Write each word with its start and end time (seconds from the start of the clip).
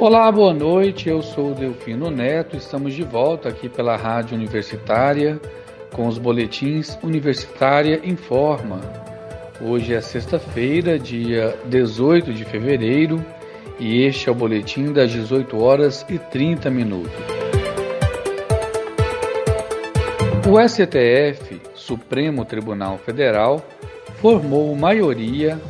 Olá, 0.00 0.32
boa 0.32 0.54
noite. 0.54 1.10
Eu 1.10 1.20
sou 1.20 1.52
Delfino 1.52 2.10
Neto. 2.10 2.56
Estamos 2.56 2.94
de 2.94 3.02
volta 3.02 3.50
aqui 3.50 3.68
pela 3.68 3.96
Rádio 3.96 4.34
Universitária 4.34 5.38
com 5.92 6.08
os 6.08 6.16
boletins 6.16 6.98
Universitária 7.02 8.00
Informa. 8.02 8.80
Hoje 9.60 9.92
é 9.92 10.00
sexta-feira, 10.00 10.98
dia 10.98 11.54
18 11.66 12.32
de 12.32 12.46
fevereiro, 12.46 13.22
e 13.78 14.02
este 14.04 14.30
é 14.30 14.32
o 14.32 14.34
boletim 14.34 14.90
das 14.90 15.10
18 15.10 15.62
horas 15.62 16.06
e 16.08 16.18
30 16.18 16.70
minutos. 16.70 17.12
O 20.48 20.66
STF, 20.66 21.60
Supremo 21.74 22.46
Tribunal 22.46 22.96
Federal, 22.96 23.62
formou 24.14 24.74
maioria 24.74 25.60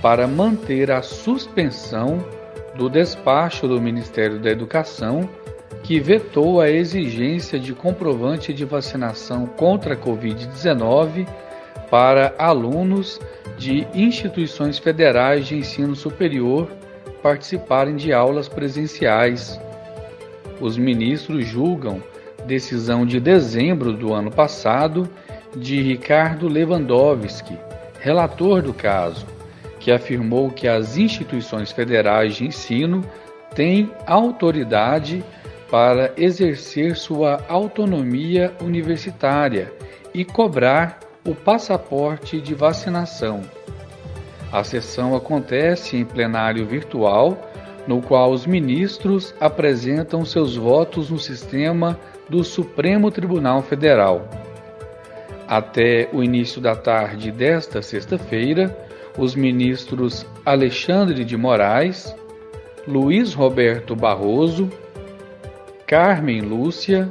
para 0.00 0.28
manter 0.28 0.92
a 0.92 1.02
suspensão 1.02 2.24
do 2.80 2.88
despacho 2.88 3.68
do 3.68 3.78
Ministério 3.78 4.38
da 4.38 4.50
Educação 4.50 5.28
que 5.82 6.00
vetou 6.00 6.62
a 6.62 6.70
exigência 6.70 7.58
de 7.58 7.74
comprovante 7.74 8.54
de 8.54 8.64
vacinação 8.64 9.44
contra 9.44 9.92
a 9.92 9.96
Covid-19 9.98 11.28
para 11.90 12.34
alunos 12.38 13.20
de 13.58 13.86
instituições 13.94 14.78
federais 14.78 15.46
de 15.46 15.58
ensino 15.58 15.94
superior 15.94 16.70
participarem 17.22 17.96
de 17.96 18.14
aulas 18.14 18.48
presenciais. 18.48 19.60
Os 20.58 20.78
ministros 20.78 21.46
julgam 21.46 22.02
decisão 22.46 23.04
de 23.04 23.20
dezembro 23.20 23.92
do 23.92 24.14
ano 24.14 24.30
passado 24.30 25.06
de 25.54 25.82
Ricardo 25.82 26.48
Lewandowski, 26.48 27.58
relator 27.98 28.62
do 28.62 28.72
caso, 28.72 29.26
que 29.80 29.90
afirmou 29.90 30.50
que 30.50 30.68
as 30.68 30.96
instituições 30.96 31.72
federais 31.72 32.36
de 32.36 32.46
ensino 32.46 33.02
têm 33.54 33.90
autoridade 34.06 35.24
para 35.70 36.12
exercer 36.16 36.96
sua 36.96 37.44
autonomia 37.48 38.52
universitária 38.60 39.72
e 40.12 40.24
cobrar 40.24 41.00
o 41.26 41.34
passaporte 41.34 42.40
de 42.40 42.54
vacinação. 42.54 43.42
A 44.52 44.64
sessão 44.64 45.14
acontece 45.14 45.96
em 45.96 46.04
plenário 46.04 46.66
virtual, 46.66 47.50
no 47.86 48.02
qual 48.02 48.32
os 48.32 48.46
ministros 48.46 49.34
apresentam 49.40 50.24
seus 50.24 50.56
votos 50.56 51.10
no 51.10 51.18
sistema 51.18 51.98
do 52.28 52.44
Supremo 52.44 53.10
Tribunal 53.10 53.62
Federal. 53.62 54.28
Até 55.46 56.08
o 56.12 56.22
início 56.22 56.60
da 56.60 56.76
tarde 56.76 57.32
desta 57.32 57.80
sexta-feira, 57.80 58.76
os 59.18 59.34
ministros 59.34 60.26
Alexandre 60.44 61.24
de 61.24 61.36
Moraes, 61.36 62.14
Luiz 62.86 63.34
Roberto 63.34 63.94
Barroso, 63.94 64.70
Carmen 65.86 66.40
Lúcia, 66.40 67.10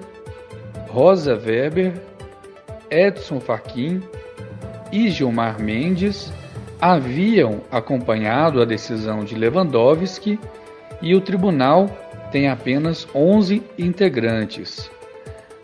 Rosa 0.87 1.35
Weber, 1.35 1.93
Edson 2.89 3.39
Fachin 3.39 4.01
e 4.91 5.09
Gilmar 5.09 5.61
Mendes 5.61 6.31
haviam 6.81 7.61
acompanhado 7.69 8.61
a 8.61 8.65
decisão 8.65 9.23
de 9.23 9.35
Lewandowski 9.35 10.39
e 11.01 11.13
o 11.13 11.21
tribunal 11.21 11.87
tem 12.31 12.47
apenas 12.47 13.07
11 13.13 13.61
integrantes. 13.77 14.89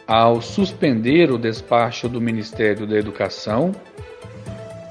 Ao 0.08 0.41
suspender 0.41 1.31
o 1.31 1.38
despacho 1.38 2.08
do 2.08 2.22
Ministério 2.22 2.86
da 2.86 2.95
Educação, 2.95 3.72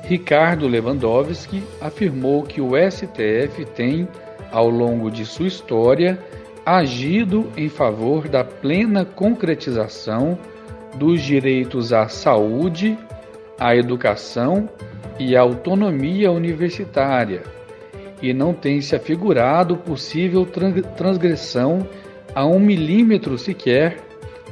Ricardo 0.07 0.69
Lewandowski 0.69 1.63
afirmou 1.81 2.43
que 2.43 2.61
o 2.61 2.73
STF 2.77 3.65
tem, 3.75 4.07
ao 4.53 4.69
longo 4.69 5.11
de 5.11 5.25
sua 5.25 5.47
história, 5.47 6.19
agido 6.65 7.51
em 7.57 7.69
favor 7.69 8.29
da 8.29 8.45
plena 8.45 9.05
concretização 9.05 10.39
dos 10.97 11.23
direitos 11.23 11.93
à 11.93 12.09
saúde, 12.09 12.99
à 13.59 13.75
educação 13.75 14.69
e 15.19 15.37
à 15.37 15.41
autonomia 15.41 16.31
universitária, 16.31 17.43
e 18.21 18.33
não 18.33 18.53
tem 18.53 18.81
se 18.81 18.95
afigurado 18.95 19.77
possível 19.77 20.47
transgressão 20.97 21.87
a 22.35 22.47
um 22.47 22.59
milímetro 22.59 23.39
sequer 23.39 23.99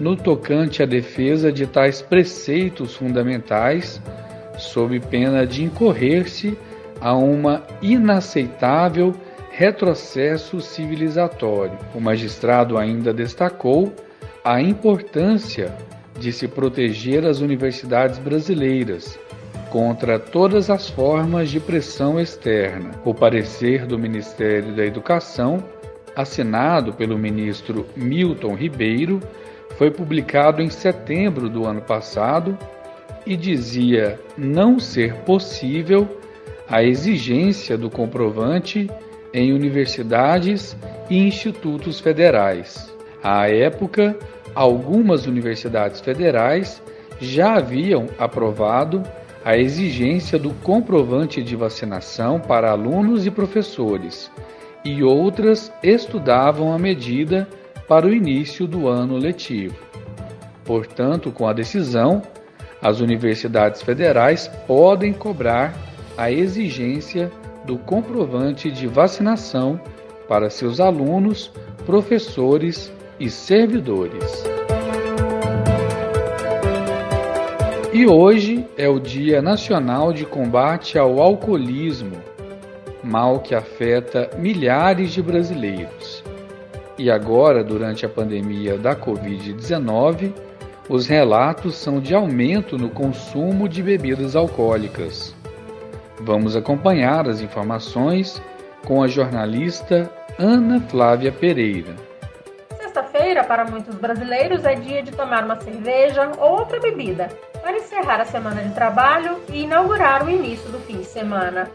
no 0.01 0.17
tocante 0.17 0.83
à 0.83 0.87
defesa 0.87 1.53
de 1.53 1.67
tais 1.67 2.01
preceitos 2.01 2.97
fundamentais, 2.97 4.01
sob 4.63 4.99
pena 5.01 5.47
de 5.47 5.65
incorrer-se 5.65 6.57
a 7.01 7.15
uma 7.15 7.63
inaceitável 7.81 9.15
retrocesso 9.51 10.61
civilizatório. 10.61 11.79
O 11.95 12.01
magistrado 12.01 12.79
ainda 12.79 13.13
destacou 13.13 13.93
a 14.45 14.61
importância 14.61 15.75
de 16.19 16.33
se 16.33 16.49
proteger 16.49 17.27
as 17.27 17.41
universidades 17.41 18.19
brasileiras 18.19 19.19
contra 19.71 20.19
todas 20.19 20.69
as 20.71 20.89
formas 20.89 21.51
de 21.51 21.59
pressão 21.59 22.21
externa. 22.21 22.91
O 23.05 23.15
parecer 23.15 23.87
do 23.87 23.99
Ministério 23.99 24.75
da 24.77 24.85
Educação, 24.85 25.65
assinado 26.15 26.93
pelo 26.93 27.19
ministro 27.19 27.87
Milton 27.97 28.55
Ribeiro, 28.55 29.21
foi 29.77 29.91
publicado 29.91 30.63
em 30.63 30.69
setembro 30.69 31.49
do 31.49 31.67
ano 31.67 31.81
passado 31.81 32.57
e 33.27 33.37
dizia 33.37 34.19
não 34.37 34.79
ser 34.79 35.15
possível 35.23 36.09
a 36.69 36.83
exigência 36.83 37.77
do 37.77 37.91
comprovante 37.91 38.89
em 39.33 39.53
universidades 39.53 40.77
e 41.09 41.19
institutos 41.19 42.01
federais. 42.01 42.93
À 43.23 43.49
época, 43.49 44.17
algumas 44.55 45.27
universidades 45.27 46.01
federais 46.01 46.83
já 47.21 47.55
haviam 47.55 48.07
aprovado 48.19 49.03
a 49.45 49.57
exigência 49.57 50.39
do 50.39 50.51
comprovante 50.55 51.43
de 51.43 51.57
vacinação 51.57 52.39
para 52.39 52.71
alunos 52.71 53.27
e 53.27 53.31
professores, 53.31 54.31
e 54.85 55.03
outras 55.03 55.73
estudavam 55.83 56.73
a 56.73 56.79
medida 56.79 57.49
para 57.89 58.07
o 58.07 58.13
início 58.13 58.67
do 58.67 58.89
ano 58.89 59.17
letivo. 59.17 59.77
Portanto, 60.65 61.31
com 61.31 61.47
a 61.47 61.53
decisão, 61.53 62.23
as 62.83 63.01
universidades 63.01 63.81
federais 63.81 64.49
podem 64.67 65.13
cobrar 65.13 65.73
a 66.19 66.31
exigência 66.31 67.31
do 67.65 67.79
comprovante 67.79 68.71
de 68.71 68.89
vacinação 68.89 69.81
para 70.29 70.51
seus 70.51 70.81
alunos, 70.81 71.53
professores 71.87 72.93
e 73.21 73.31
servidores. 73.31 74.45
E 77.93 78.07
hoje 78.07 78.67
é 78.77 78.89
o 78.89 78.99
Dia 78.99 79.41
Nacional 79.41 80.13
de 80.13 80.25
Combate 80.25 80.99
ao 80.99 81.21
Alcoolismo, 81.21 82.17
mal 83.05 83.41
que 83.41 83.55
afeta 83.55 84.31
milhares 84.39 85.13
de 85.13 85.23
brasileiros. 85.23 86.25
E 86.99 87.11
agora, 87.11 87.63
durante 87.63 88.05
a 88.05 88.09
pandemia 88.09 88.79
da 88.79 88.97
Covid-19, 88.97 90.33
os 90.93 91.07
relatos 91.07 91.77
são 91.77 92.01
de 92.01 92.15
aumento 92.15 92.77
no 92.77 92.91
consumo 92.91 93.67
de 93.67 93.83
bebidas 93.83 94.37
alcoólicas. 94.37 95.35
Vamos 96.21 96.55
acompanhar 96.55 97.27
as 97.27 97.41
informações 97.41 98.43
com 98.85 99.03
a 99.03 99.09
jornalista 99.09 100.13
Ana 100.39 100.83
Flávia 100.83 101.33
Pereira. 101.33 101.97
Sexta-feira, 102.79 103.43
para 103.43 103.65
muitos 103.65 103.95
brasileiros, 103.95 104.67
é 104.67 104.75
dia 104.75 105.03
de 105.03 105.13
tomar 105.13 105.47
uma 105.47 105.59
cerveja 105.59 106.31
ou 106.39 106.59
outra 106.59 106.79
bebida 106.79 107.29
para 107.63 107.79
encerrar 107.79 108.21
a 108.21 108.27
semana 108.27 108.63
de 108.63 108.75
trabalho 108.75 109.39
e 109.51 109.63
inaugurar 109.63 110.27
o 110.27 110.31
início 110.31 110.71
do 110.71 110.79
fim 110.81 110.99
de 110.99 111.07
semana. 111.07 111.71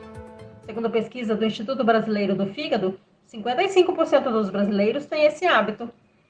Segundo 0.63 0.91
pesquisa 0.91 1.35
do 1.35 1.43
Instituto 1.43 1.83
Brasileiro 1.83 2.35
do 2.35 2.45
Fígado, 2.53 2.99
55% 3.33 4.25
dos 4.25 4.51
brasileiros 4.51 5.07
têm 5.07 5.25
esse 5.25 5.47
hábito. 5.47 5.89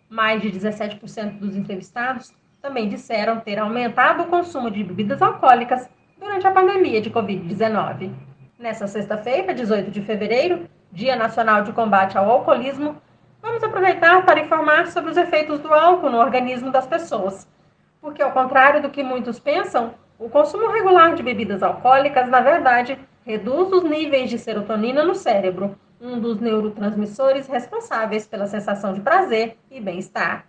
Mais 0.09 0.41
de 0.41 0.49
17% 0.49 1.37
dos 1.37 1.53
entrevistados 1.53 2.31
também 2.61 2.89
disseram 2.89 3.39
ter 3.39 3.59
aumentado 3.59 4.23
o 4.23 4.27
consumo 4.27 4.69
de 4.69 4.83
bebidas 4.83 5.21
alcoólicas 5.21 5.89
durante 6.19 6.47
a 6.47 6.51
pandemia 6.51 7.01
de 7.01 7.09
Covid-19. 7.09 8.11
Nessa 8.57 8.87
sexta-feira, 8.87 9.53
18 9.53 9.91
de 9.91 10.01
fevereiro, 10.01 10.67
Dia 10.91 11.15
Nacional 11.15 11.63
de 11.63 11.71
Combate 11.71 12.17
ao 12.17 12.29
Alcoolismo, 12.29 12.95
vamos 13.41 13.63
aproveitar 13.63 14.25
para 14.25 14.39
informar 14.39 14.87
sobre 14.87 15.11
os 15.11 15.17
efeitos 15.17 15.59
do 15.59 15.73
álcool 15.73 16.09
no 16.09 16.17
organismo 16.17 16.71
das 16.71 16.87
pessoas. 16.87 17.47
Porque, 18.01 18.21
ao 18.21 18.31
contrário 18.31 18.81
do 18.81 18.89
que 18.89 19.03
muitos 19.03 19.39
pensam, 19.39 19.93
o 20.17 20.29
consumo 20.29 20.71
regular 20.71 21.13
de 21.13 21.21
bebidas 21.21 21.61
alcoólicas, 21.61 22.27
na 22.27 22.41
verdade, 22.41 22.97
reduz 23.25 23.71
os 23.71 23.83
níveis 23.83 24.29
de 24.29 24.39
serotonina 24.39 25.03
no 25.03 25.13
cérebro, 25.13 25.77
um 26.01 26.19
dos 26.19 26.39
neurotransmissores 26.39 27.47
responsáveis 27.47 28.25
pela 28.25 28.47
sensação 28.47 28.93
de 28.93 29.01
prazer 29.01 29.57
e 29.69 29.79
bem-estar. 29.79 30.45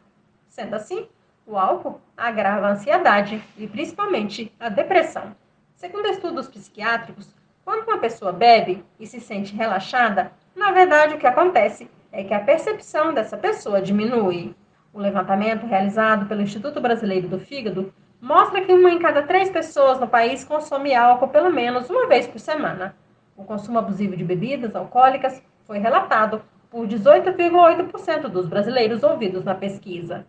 Sendo 0.49 0.75
assim, 0.75 1.07
o 1.49 1.59
álcool 1.59 1.99
agrava 2.15 2.67
a 2.67 2.71
ansiedade 2.73 3.43
e 3.57 3.67
principalmente 3.67 4.53
a 4.61 4.69
depressão. 4.69 5.35
Segundo 5.75 6.07
estudos 6.07 6.47
psiquiátricos, 6.47 7.35
quando 7.65 7.89
uma 7.89 7.99
pessoa 7.99 8.33
bebe 8.33 8.85
e 9.01 9.07
se 9.07 9.19
sente 9.19 9.57
relaxada, 9.57 10.31
na 10.55 10.71
verdade 10.73 11.15
o 11.15 11.19
que 11.19 11.27
acontece 11.27 11.91
é 12.13 12.23
que 12.23 12.35
a 12.35 12.41
percepção 12.41 13.15
dessa 13.15 13.37
pessoa 13.37 13.81
diminui. 13.81 14.55
O 14.93 15.01
levantamento 15.01 15.67
realizado 15.67 16.27
pelo 16.27 16.43
Instituto 16.43 16.81
Brasileiro 16.81 17.29
do 17.29 17.41
Fígado 17.41 17.95
mostra 18.21 18.61
que 18.61 18.73
uma 18.73 18.91
em 18.91 18.99
cada 18.99 19.23
três 19.23 19.49
pessoas 19.49 19.99
no 19.99 20.09
país 20.09 20.45
consome 20.45 20.95
álcool 20.95 21.29
pelo 21.29 21.51
menos 21.51 21.89
uma 21.89 22.07
vez 22.07 22.27
por 22.27 22.41
semana. 22.41 22.95
O 23.37 23.45
consumo 23.45 23.79
abusivo 23.79 24.17
de 24.17 24.25
bebidas 24.25 24.77
alcoólicas 24.77 25.43
foi 25.65 25.79
relatado 25.79 26.43
por 26.71 26.87
18,8% 26.87 28.29
dos 28.29 28.47
brasileiros 28.47 29.03
ouvidos 29.03 29.45
na 29.45 29.55
pesquisa. 29.55 30.27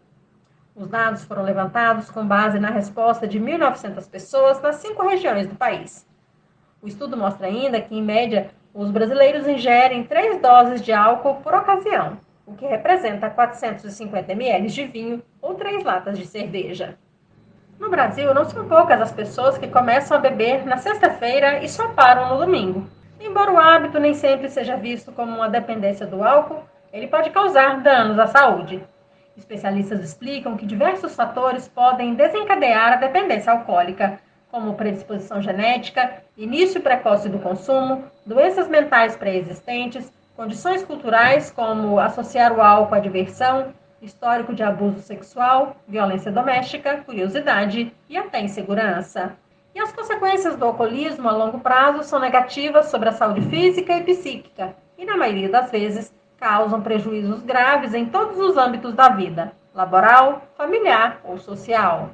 Os 0.80 0.88
dados 0.88 1.26
foram 1.26 1.44
levantados 1.44 2.10
com 2.10 2.26
base 2.26 2.58
na 2.58 2.70
resposta 2.70 3.28
de 3.28 3.38
1.900 3.38 4.10
pessoas 4.10 4.62
nas 4.62 4.78
cinco 4.78 5.06
regiões 5.06 5.46
do 5.46 5.54
país. 5.54 6.08
O 6.82 6.88
estudo 6.88 7.18
mostra 7.18 7.48
ainda 7.48 7.82
que, 7.82 7.94
em 7.94 8.02
média, 8.02 8.52
os 8.74 8.90
brasileiros 8.90 9.46
ingerem 9.46 10.06
três 10.06 10.42
doses 10.42 10.82
de 10.82 10.94
álcool 10.94 11.42
por 11.42 11.54
ocasião, 11.54 12.18
o 12.46 12.54
que 12.54 12.66
representa 12.66 13.30
450 13.30 14.32
ml 14.32 14.68
de 14.70 14.86
vinho 14.86 15.22
ou 15.42 15.56
três 15.56 15.84
latas 15.84 16.18
de 16.18 16.26
cerveja. 16.26 16.98
No 17.78 17.90
Brasil, 17.90 18.34
não 18.34 18.46
são 18.46 18.66
poucas 18.66 19.02
as 19.02 19.12
pessoas 19.12 19.58
que 19.58 19.68
começam 19.68 20.16
a 20.16 20.22
beber 20.22 20.66
na 20.66 20.78
sexta-feira 20.78 21.62
e 21.62 21.68
só 21.68 21.90
param 21.90 22.30
no 22.30 22.46
domingo. 22.46 22.88
Embora 23.20 23.52
o 23.52 23.58
hábito 23.58 24.00
nem 24.00 24.14
sempre 24.14 24.48
seja 24.48 24.78
visto 24.78 25.12
como 25.12 25.36
uma 25.36 25.50
dependência 25.50 26.08
do 26.08 26.24
álcool, 26.24 26.64
ele 26.94 27.08
pode 27.08 27.32
causar 27.32 27.82
danos 27.82 28.18
à 28.18 28.28
saúde. 28.28 28.82
Especialistas 29.40 30.02
explicam 30.02 30.58
que 30.58 30.66
diversos 30.66 31.16
fatores 31.16 31.66
podem 31.66 32.14
desencadear 32.14 32.92
a 32.92 32.96
dependência 32.98 33.54
alcoólica, 33.54 34.20
como 34.52 34.74
predisposição 34.74 35.42
genética, 35.42 36.22
início 36.38 36.82
precoce 36.82 37.30
do 37.30 37.40
consumo, 37.40 38.04
doenças 38.26 38.68
mentais 38.68 39.16
pré-existentes, 39.16 40.12
condições 40.36 40.84
culturais 40.84 41.50
como 41.52 42.00
associar 42.00 42.52
o 42.52 42.62
álcool 42.62 42.96
à 42.96 43.00
diversão, 43.00 43.74
histórico 44.02 44.54
de 44.54 44.62
abuso 44.62 45.00
sexual, 45.00 45.78
violência 45.88 46.32
doméstica, 46.32 46.98
curiosidade 47.06 47.96
e 48.10 48.18
até 48.18 48.42
insegurança. 48.42 49.38
E 49.74 49.80
as 49.80 49.94
consequências 49.94 50.58
do 50.58 50.66
alcoolismo 50.66 51.30
a 51.30 51.32
longo 51.32 51.60
prazo 51.60 52.04
são 52.04 52.20
negativas 52.20 52.88
sobre 52.88 53.08
a 53.08 53.14
saúde 53.14 53.42
física 53.44 53.94
e 53.96 54.04
psíquica 54.04 54.76
e, 54.98 55.06
na 55.06 55.16
maioria 55.16 55.48
das 55.48 55.72
vezes, 55.72 56.14
causam 56.40 56.82
prejuízos 56.82 57.44
graves 57.44 57.94
em 57.94 58.06
todos 58.06 58.40
os 58.40 58.58
âmbitos 58.58 58.94
da 58.94 59.10
vida, 59.10 59.52
laboral, 59.76 60.44
familiar 60.58 61.20
ou 61.24 61.38
social. 61.38 62.10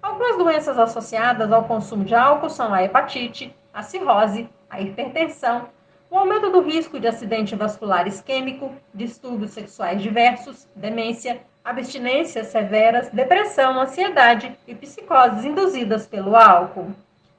Algumas 0.00 0.38
doenças 0.38 0.78
associadas 0.78 1.50
ao 1.50 1.64
consumo 1.64 2.04
de 2.04 2.14
álcool 2.14 2.48
são 2.48 2.72
a 2.72 2.82
hepatite, 2.82 3.54
a 3.74 3.82
cirrose, 3.82 4.48
a 4.70 4.80
hipertensão, 4.80 5.68
o 6.10 6.16
aumento 6.16 6.50
do 6.50 6.62
risco 6.62 6.98
de 6.98 7.08
acidente 7.08 7.56
vascular 7.56 8.06
isquêmico, 8.06 8.72
distúrbios 8.94 9.50
sexuais 9.50 10.00
diversos, 10.00 10.66
demência, 10.74 11.40
abstinências 11.64 12.46
severas, 12.46 13.10
depressão, 13.10 13.78
ansiedade 13.78 14.56
e 14.66 14.74
psicoses 14.74 15.44
induzidas 15.44 16.06
pelo 16.06 16.34
álcool. 16.34 16.92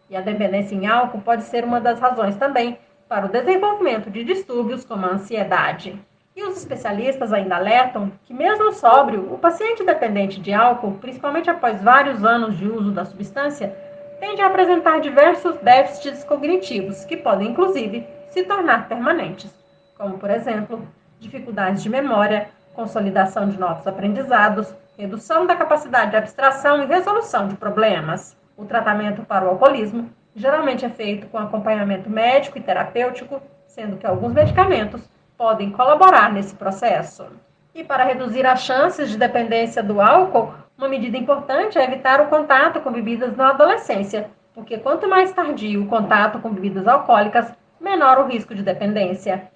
E 0.10 0.16
a 0.16 0.22
dependência 0.22 0.76
em 0.76 0.86
álcool 0.86 1.22
pode 1.22 1.44
ser 1.44 1.64
uma 1.64 1.80
das 1.80 2.00
razões 2.00 2.36
também 2.36 2.78
para 3.10 3.26
o 3.26 3.30
desenvolvimento 3.30 4.12
de 4.12 4.24
distúrbios 4.24 4.86
como 4.86 5.04
a 5.04 5.14
ansiedade. 5.14 6.00
E 6.36 6.44
os 6.44 6.56
especialistas 6.56 7.34
ainda 7.34 7.56
alertam 7.56 8.12
que, 8.24 8.34
mesmo 8.34 8.72
sóbrio, 8.72 9.34
o 9.34 9.38
paciente 9.40 9.84
dependente 9.84 10.40
de 10.40 10.54
álcool, 10.54 11.00
principalmente 11.02 11.50
após 11.50 11.82
vários 11.82 12.24
anos 12.24 12.56
de 12.56 12.68
uso 12.68 12.92
da 12.92 13.04
substância, 13.04 13.76
tende 14.20 14.42
a 14.42 14.48
apresentar 14.48 15.02
diversos 15.02 15.58
déficits 15.58 16.24
cognitivos, 16.24 17.04
que 17.04 17.18
podem, 17.18 17.50
inclusive, 17.50 18.06
se 18.30 18.44
tornar 18.44 18.88
permanentes, 18.88 19.52
como, 19.98 20.20
por 20.20 20.30
exemplo, 20.30 20.88
dificuldades 21.20 21.82
de 21.82 21.90
memória, 21.90 22.50
consolidação 22.76 23.50
de 23.50 23.60
novos 23.60 23.88
aprendizados, 23.88 24.72
redução 24.96 25.48
da 25.48 25.56
capacidade 25.56 26.12
de 26.12 26.18
abstração 26.18 26.84
e 26.84 26.86
resolução 26.86 27.48
de 27.48 27.56
problemas. 27.56 28.38
O 28.56 28.66
tratamento 28.66 29.24
para 29.24 29.46
o 29.46 29.50
alcoolismo 29.50 30.10
geralmente 30.36 30.86
é 30.86 30.90
feito 30.90 31.28
com 31.28 31.38
acompanhamento 31.38 32.10
médico 32.10 32.58
e 32.58 32.62
terapêutico, 32.62 33.42
sendo 33.68 33.98
que 33.98 34.06
alguns 34.06 34.34
medicamentos 34.34 35.10
podem 35.38 35.72
colaborar 35.72 36.32
nesse 36.34 36.56
processo. 36.56 37.28
E 37.74 37.84
para 37.84 38.04
reduzir 38.04 38.46
as 38.46 38.62
chances 38.62 39.10
de 39.10 39.18
dependência 39.18 39.82
do 39.82 40.02
álcool, 40.02 40.54
uma 40.78 40.90
medida 40.90 41.18
importante 41.18 41.78
é 41.78 41.84
evitar 41.84 42.20
o 42.22 42.28
contato 42.28 42.82
com 42.82 42.92
bebidas 42.92 43.36
na 43.36 43.50
adolescência, 43.50 44.30
porque 44.54 44.78
quanto 44.78 45.08
mais 45.08 45.32
tardio 45.32 45.84
o 45.84 45.88
contato 45.88 46.40
com 46.40 46.52
bebidas 46.52 46.88
alcoólicas, 46.88 47.54
menor 47.80 48.18
o 48.20 48.28
risco 48.28 48.54
de 48.54 48.64
dependência. 48.64 49.50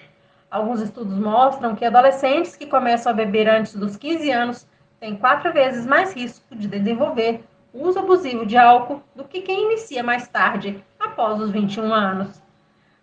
Alguns 0.49 0.81
estudos 0.81 1.17
mostram 1.17 1.75
que 1.75 1.83
adolescentes 1.83 2.55
que 2.55 2.67
começam 2.67 3.11
a 3.11 3.15
beber 3.15 3.49
antes 3.49 3.75
dos 3.75 3.97
15 3.97 4.31
anos 4.31 4.67
têm 4.99 5.15
quatro 5.15 5.51
vezes 5.51 5.85
mais 5.85 6.13
risco 6.13 6.55
de 6.55 6.67
desenvolver 6.67 7.43
uso 7.73 7.99
abusivo 7.99 8.45
de 8.45 8.55
álcool 8.55 9.01
do 9.15 9.23
que 9.23 9.41
quem 9.41 9.65
inicia 9.65 10.03
mais 10.03 10.27
tarde, 10.27 10.83
após 10.99 11.41
os 11.41 11.49
21 11.49 11.93
anos. 11.93 12.41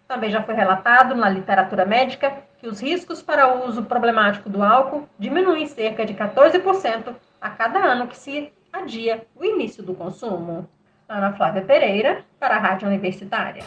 Também 0.06 0.30
já 0.30 0.42
foi 0.42 0.54
relatado 0.54 1.14
na 1.14 1.28
literatura 1.28 1.84
médica 1.84 2.44
que 2.58 2.68
os 2.68 2.80
riscos 2.80 3.22
para 3.22 3.54
o 3.54 3.68
uso 3.68 3.84
problemático 3.84 4.48
do 4.48 4.62
álcool 4.62 5.08
diminuem 5.18 5.66
cerca 5.66 6.04
de 6.04 6.14
14% 6.14 7.14
a 7.40 7.50
cada 7.50 7.78
ano 7.78 8.06
que 8.06 8.16
se 8.16 8.52
adia 8.72 9.26
o 9.34 9.44
início 9.44 9.82
do 9.82 9.94
consumo. 9.94 10.68
Ana 11.08 11.32
Flávia 11.32 11.62
Pereira, 11.62 12.24
para 12.38 12.56
a 12.56 12.58
Rádio 12.58 12.86
Universitária. 12.86 13.64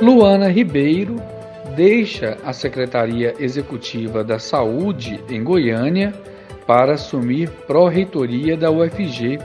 Luana 0.00 0.48
Ribeiro 0.48 1.16
deixa 1.78 2.36
a 2.44 2.52
Secretaria 2.52 3.36
Executiva 3.38 4.24
da 4.24 4.40
Saúde 4.40 5.22
em 5.30 5.44
Goiânia 5.44 6.12
para 6.66 6.94
assumir 6.94 7.48
pró-reitoria 7.68 8.56
da 8.56 8.68
UFG. 8.68 9.38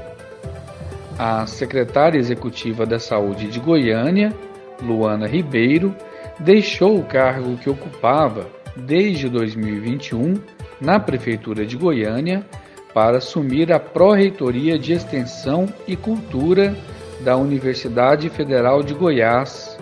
A 1.15 1.45
secretária 1.45 2.17
executiva 2.17 2.87
da 2.87 2.97
Saúde 2.97 3.51
de 3.51 3.59
Goiânia, 3.59 4.33
Luana 4.81 5.27
Ribeiro, 5.27 5.95
deixou 6.39 6.97
o 6.97 7.05
cargo 7.05 7.55
que 7.55 7.69
ocupava 7.69 8.47
desde 8.75 9.29
2021 9.29 10.33
na 10.81 10.99
Prefeitura 10.99 11.63
de 11.67 11.77
Goiânia 11.77 12.43
para 12.95 13.17
assumir 13.17 13.71
a 13.71 13.79
Pró-Reitoria 13.79 14.79
de 14.79 14.93
Extensão 14.93 15.71
e 15.87 15.95
Cultura 15.95 16.75
da 17.21 17.37
Universidade 17.37 18.27
Federal 18.31 18.81
de 18.81 18.95
Goiás. 18.95 19.77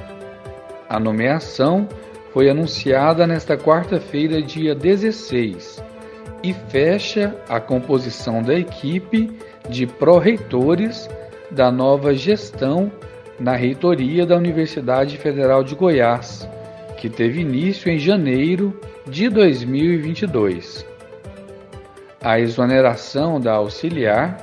A 0.90 1.00
nomeação 1.00 1.88
foi 2.34 2.50
anunciada 2.50 3.28
nesta 3.28 3.58
quarta-feira, 3.58 4.42
dia 4.42 4.74
16, 4.74 5.84
e 6.44 6.54
fecha 6.54 7.36
a 7.48 7.60
composição 7.60 8.42
da 8.42 8.54
equipe 8.54 9.30
de 9.70 9.86
pró-reitores 9.86 11.10
da 11.52 11.72
nova 11.72 12.14
gestão 12.14 12.92
na 13.40 13.56
reitoria 13.56 14.26
da 14.26 14.38
Universidade 14.38 15.18
Federal 15.18 15.64
de 15.64 15.76
Goiás, 15.76 16.48
que 16.98 17.10
teve 17.10 17.42
início 17.42 17.92
em 17.92 18.00
janeiro 18.00 18.80
de 19.06 19.30
2022. 19.30 20.86
A 22.24 22.40
exoneração 22.40 23.40
da 23.40 23.54
auxiliar 23.54 24.38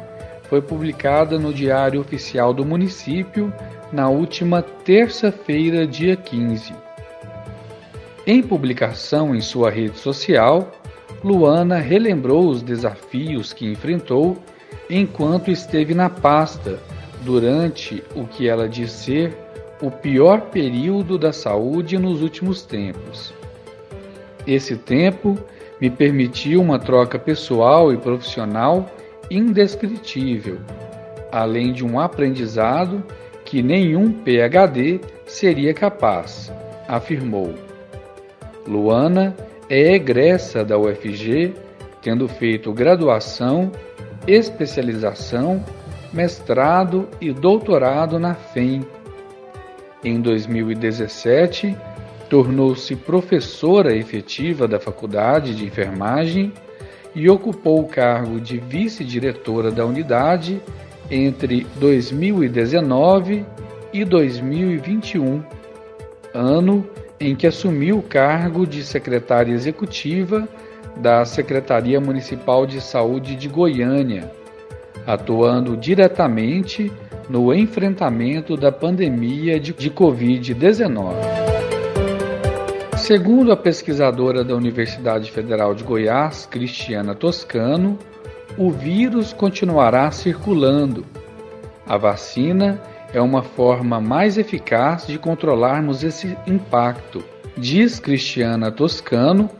foi 0.48 0.60
publicada 0.60 1.38
no 1.38 1.54
Diário 1.54 2.00
Oficial 2.00 2.52
do 2.52 2.64
Município 2.64 3.52
na 3.92 4.08
última 4.08 4.60
terça-feira, 4.62 5.86
dia 5.86 6.16
15. 6.16 6.87
Em 8.30 8.42
publicação 8.42 9.34
em 9.34 9.40
sua 9.40 9.70
rede 9.70 9.98
social, 9.98 10.70
Luana 11.24 11.78
relembrou 11.78 12.50
os 12.50 12.60
desafios 12.60 13.54
que 13.54 13.64
enfrentou 13.64 14.36
enquanto 14.90 15.50
esteve 15.50 15.94
na 15.94 16.10
pasta 16.10 16.78
durante 17.22 18.04
o 18.14 18.26
que 18.26 18.46
ela 18.46 18.68
diz 18.68 18.92
ser 18.92 19.34
o 19.80 19.90
pior 19.90 20.42
período 20.42 21.16
da 21.16 21.32
saúde 21.32 21.96
nos 21.96 22.20
últimos 22.20 22.60
tempos. 22.60 23.32
Esse 24.46 24.76
tempo 24.76 25.38
me 25.80 25.88
permitiu 25.88 26.60
uma 26.60 26.78
troca 26.78 27.18
pessoal 27.18 27.94
e 27.94 27.96
profissional 27.96 28.90
indescritível, 29.30 30.58
além 31.32 31.72
de 31.72 31.82
um 31.82 31.98
aprendizado 31.98 33.02
que 33.42 33.62
nenhum 33.62 34.12
PhD 34.12 35.00
seria 35.24 35.72
capaz, 35.72 36.52
afirmou. 36.86 37.54
Luana 38.68 39.34
é 39.68 39.94
egressa 39.94 40.62
da 40.62 40.78
UFG, 40.78 41.54
tendo 42.02 42.28
feito 42.28 42.72
graduação, 42.72 43.72
especialização 44.26 45.64
mestrado 46.12 47.08
e 47.20 47.32
doutorado 47.32 48.18
na 48.18 48.34
FEM. 48.34 48.84
Em 50.04 50.20
2017, 50.20 51.76
tornou-se 52.28 52.94
professora 52.94 53.96
efetiva 53.96 54.68
da 54.68 54.78
Faculdade 54.78 55.54
de 55.54 55.64
Enfermagem 55.64 56.52
e 57.14 57.28
ocupou 57.28 57.80
o 57.80 57.88
cargo 57.88 58.40
de 58.40 58.58
vice-diretora 58.58 59.70
da 59.70 59.84
unidade 59.84 60.60
entre 61.10 61.66
2019 61.76 63.44
e 63.92 64.04
2021. 64.04 65.42
ano 66.34 66.86
em 67.20 67.34
que 67.34 67.46
assumiu 67.46 67.98
o 67.98 68.02
cargo 68.02 68.66
de 68.66 68.82
secretária 68.82 69.52
executiva 69.52 70.48
da 70.96 71.24
Secretaria 71.24 72.00
Municipal 72.00 72.66
de 72.66 72.80
Saúde 72.80 73.36
de 73.36 73.48
Goiânia, 73.48 74.30
atuando 75.06 75.76
diretamente 75.76 76.92
no 77.28 77.52
enfrentamento 77.52 78.56
da 78.56 78.72
pandemia 78.72 79.60
de, 79.60 79.72
Covid-19. 79.72 81.14
Segundo 82.96 83.52
a 83.52 83.56
pesquisadora 83.56 84.42
da 84.42 84.54
Universidade 84.54 85.30
Federal 85.30 85.74
de 85.74 85.84
Goiás, 85.84 86.46
Cristiana 86.46 87.14
Toscano, 87.14 87.98
o 88.56 88.70
vírus 88.70 89.32
continuará 89.32 90.10
circulando. 90.10 91.04
A 91.86 91.96
vacina 91.96 92.80
é 93.12 93.20
uma 93.20 93.42
forma 93.42 94.00
mais 94.00 94.36
eficaz 94.36 95.06
de 95.06 95.18
controlarmos 95.18 96.04
esse 96.04 96.36
impacto, 96.46 97.24
diz 97.56 97.98
Cristiana 97.98 98.70
Toscano, 98.70 99.50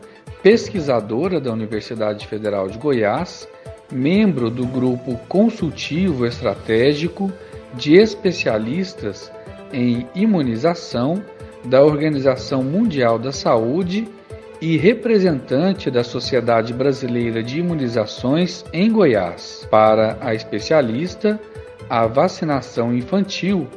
pesquisadora 0.43 1.39
da 1.39 1.51
Universidade 1.51 2.27
Federal 2.27 2.67
de 2.67 2.77
Goiás, 2.77 3.47
membro 3.91 4.49
do 4.49 4.65
grupo 4.65 5.17
consultivo 5.27 6.25
estratégico 6.25 7.31
de 7.73 7.95
especialistas 7.95 9.31
em 9.73 10.07
imunização 10.15 11.21
da 11.65 11.83
Organização 11.83 12.63
Mundial 12.63 13.19
da 13.19 13.31
Saúde 13.31 14.07
e 14.61 14.77
representante 14.77 15.89
da 15.89 16.03
Sociedade 16.03 16.73
Brasileira 16.73 17.41
de 17.41 17.59
Imunizações 17.59 18.65
em 18.73 18.91
Goiás. 18.91 19.67
Para 19.69 20.17
a 20.21 20.33
especialista, 20.33 21.39
a 21.89 22.05
vacinação 22.05 22.93
infantil 22.93 23.67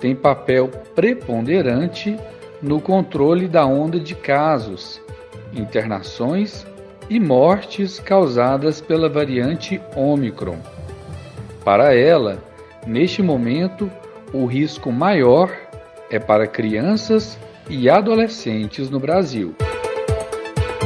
tem 0.00 0.14
papel 0.16 0.68
preponderante 0.94 2.16
no 2.62 2.80
controle 2.80 3.46
da 3.46 3.66
onda 3.66 4.00
de 4.00 4.14
casos, 4.14 5.00
internações 5.52 6.66
e 7.10 7.20
mortes 7.20 7.98
causadas 7.98 8.80
pela 8.80 9.08
variante 9.08 9.80
Omicron. 9.94 10.58
Para 11.64 11.94
ela, 11.94 12.42
neste 12.86 13.22
momento, 13.22 13.90
o 14.32 14.46
risco 14.46 14.90
maior 14.90 15.50
é 16.10 16.18
para 16.18 16.46
crianças 16.46 17.38
e 17.68 17.88
adolescentes 17.88 18.88
no 18.88 18.98
Brasil. 18.98 19.54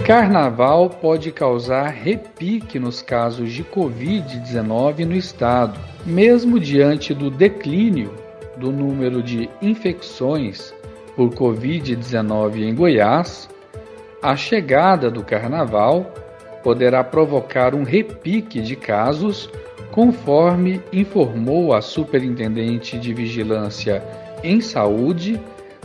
Carnaval 0.04 0.90
pode 0.90 1.30
causar 1.30 1.86
repique 1.90 2.76
nos 2.76 3.00
casos 3.00 3.52
de 3.52 3.62
Covid-19 3.62 5.06
no 5.06 5.14
estado, 5.14 5.78
mesmo 6.04 6.58
diante 6.58 7.14
do 7.14 7.30
declínio 7.30 8.12
do 8.56 8.72
número 8.72 9.22
de 9.22 9.48
infecções 9.62 10.74
por 11.14 11.30
Covid-19 11.30 12.62
em 12.62 12.74
Goiás. 12.74 13.48
A 14.20 14.34
chegada 14.34 15.08
do 15.08 15.22
carnaval 15.22 16.12
poderá 16.64 17.04
provocar 17.04 17.72
um 17.72 17.84
repique 17.84 18.60
de 18.60 18.74
casos, 18.74 19.48
conforme 19.92 20.82
informou 20.92 21.72
a 21.72 21.80
Superintendente 21.80 22.98
de 22.98 23.14
Vigilância 23.14 24.02
em 24.42 24.60
Saúde 24.60 25.40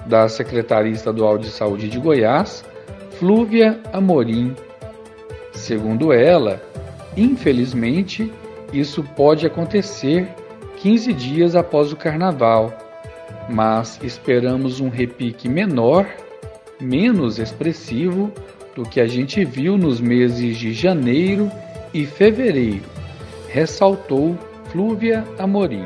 da 0.07 0.27
Secretaria 0.27 0.91
Estadual 0.91 1.38
de 1.38 1.50
Saúde 1.50 1.88
de 1.88 2.00
Goiás, 2.00 2.65
Flúvia 3.19 3.79
Amorim. 3.91 4.55
Segundo 5.51 6.13
ela, 6.13 6.62
infelizmente, 7.15 8.31
isso 8.71 9.03
pode 9.03 9.47
acontecer 9.47 10.29
15 10.77 11.13
dias 11.13 11.55
após 11.55 11.91
o 11.91 11.95
carnaval, 11.95 12.71
mas 13.50 14.00
esperamos 14.03 14.79
um 14.79 14.89
repique 14.89 15.50
menor, 15.50 16.07
menos 16.79 17.39
expressivo 17.39 18.31
do 18.75 18.83
que 18.83 19.00
a 19.00 19.07
gente 19.07 19.43
viu 19.43 19.79
nos 19.79 20.00
meses 20.00 20.55
de 20.55 20.71
janeiro 20.71 21.51
e 21.91 22.05
fevereiro, 22.05 22.83
ressaltou 23.50 24.38
Flúvia 24.65 25.24
Amorim. 25.39 25.86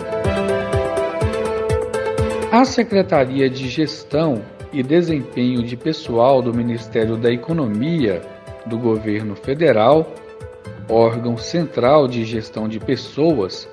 A 2.51 2.65
Secretaria 2.65 3.50
de 3.50 3.69
Gestão 3.69 4.41
e 4.73 4.81
Desempenho 4.81 5.63
de 5.63 5.75
Pessoal 5.75 6.41
do 6.41 6.53
Ministério 6.53 7.17
da 7.17 7.31
Economia 7.31 8.21
do 8.65 8.77
Governo 8.77 9.35
Federal, 9.35 10.13
órgão 10.89 11.37
central 11.37 12.07
de 12.07 12.23
gestão 12.23 12.67
de 12.67 12.79
pessoas, 12.79 13.67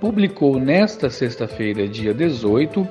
publicou 0.00 0.58
nesta 0.58 1.10
sexta-feira, 1.10 1.86
dia 1.86 2.14
18, 2.14 2.86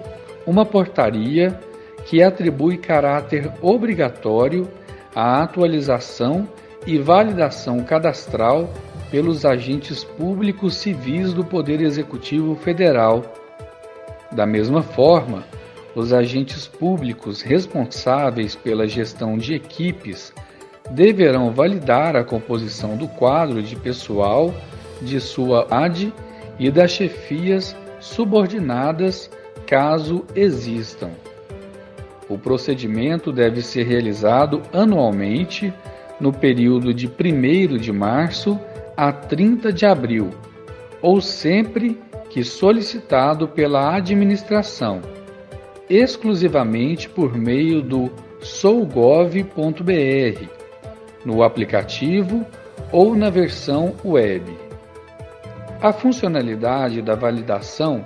uma 0.45 0.65
portaria 0.65 1.59
que 2.05 2.23
atribui 2.23 2.77
caráter 2.77 3.51
obrigatório 3.61 4.67
à 5.15 5.43
atualização 5.43 6.47
e 6.85 6.97
validação 6.97 7.83
cadastral 7.83 8.69
pelos 9.11 9.45
agentes 9.45 10.03
públicos 10.03 10.75
civis 10.75 11.33
do 11.33 11.43
Poder 11.43 11.81
Executivo 11.81 12.55
Federal. 12.55 13.23
Da 14.31 14.45
mesma 14.45 14.83
forma, 14.83 15.43
os 15.95 16.13
agentes 16.13 16.67
públicos 16.67 17.41
responsáveis 17.41 18.55
pela 18.55 18.87
gestão 18.87 19.37
de 19.37 19.53
equipes 19.53 20.33
deverão 20.89 21.51
validar 21.51 22.15
a 22.15 22.23
composição 22.23 22.95
do 22.95 23.07
quadro 23.07 23.61
de 23.61 23.75
pessoal 23.75 24.53
de 25.01 25.19
sua 25.19 25.67
AD 25.69 26.11
e 26.57 26.69
das 26.69 26.91
chefias 26.91 27.75
subordinadas, 27.99 29.29
caso 29.65 30.25
existam. 30.35 31.11
O 32.27 32.37
procedimento 32.37 33.31
deve 33.31 33.61
ser 33.61 33.83
realizado 33.83 34.61
anualmente 34.73 35.73
no 36.19 36.33
período 36.33 36.93
de 36.93 37.07
1 37.07 37.77
de 37.77 37.91
março 37.91 38.59
a 38.95 39.11
30 39.11 39.71
de 39.71 39.85
abril, 39.85 40.29
ou 41.01 41.21
sempre 41.21 41.99
que 42.29 42.43
solicitado 42.43 43.47
pela 43.47 43.95
administração 43.95 45.01
exclusivamente 45.89 47.09
por 47.09 47.35
meio 47.35 47.81
do 47.81 48.11
sougov.br, 48.41 49.43
no 51.25 51.43
aplicativo 51.43 52.45
ou 52.91 53.15
na 53.15 53.29
versão 53.29 53.95
web. 54.05 54.45
A 55.81 55.91
funcionalidade 55.91 57.01
da 57.01 57.15
validação 57.15 58.05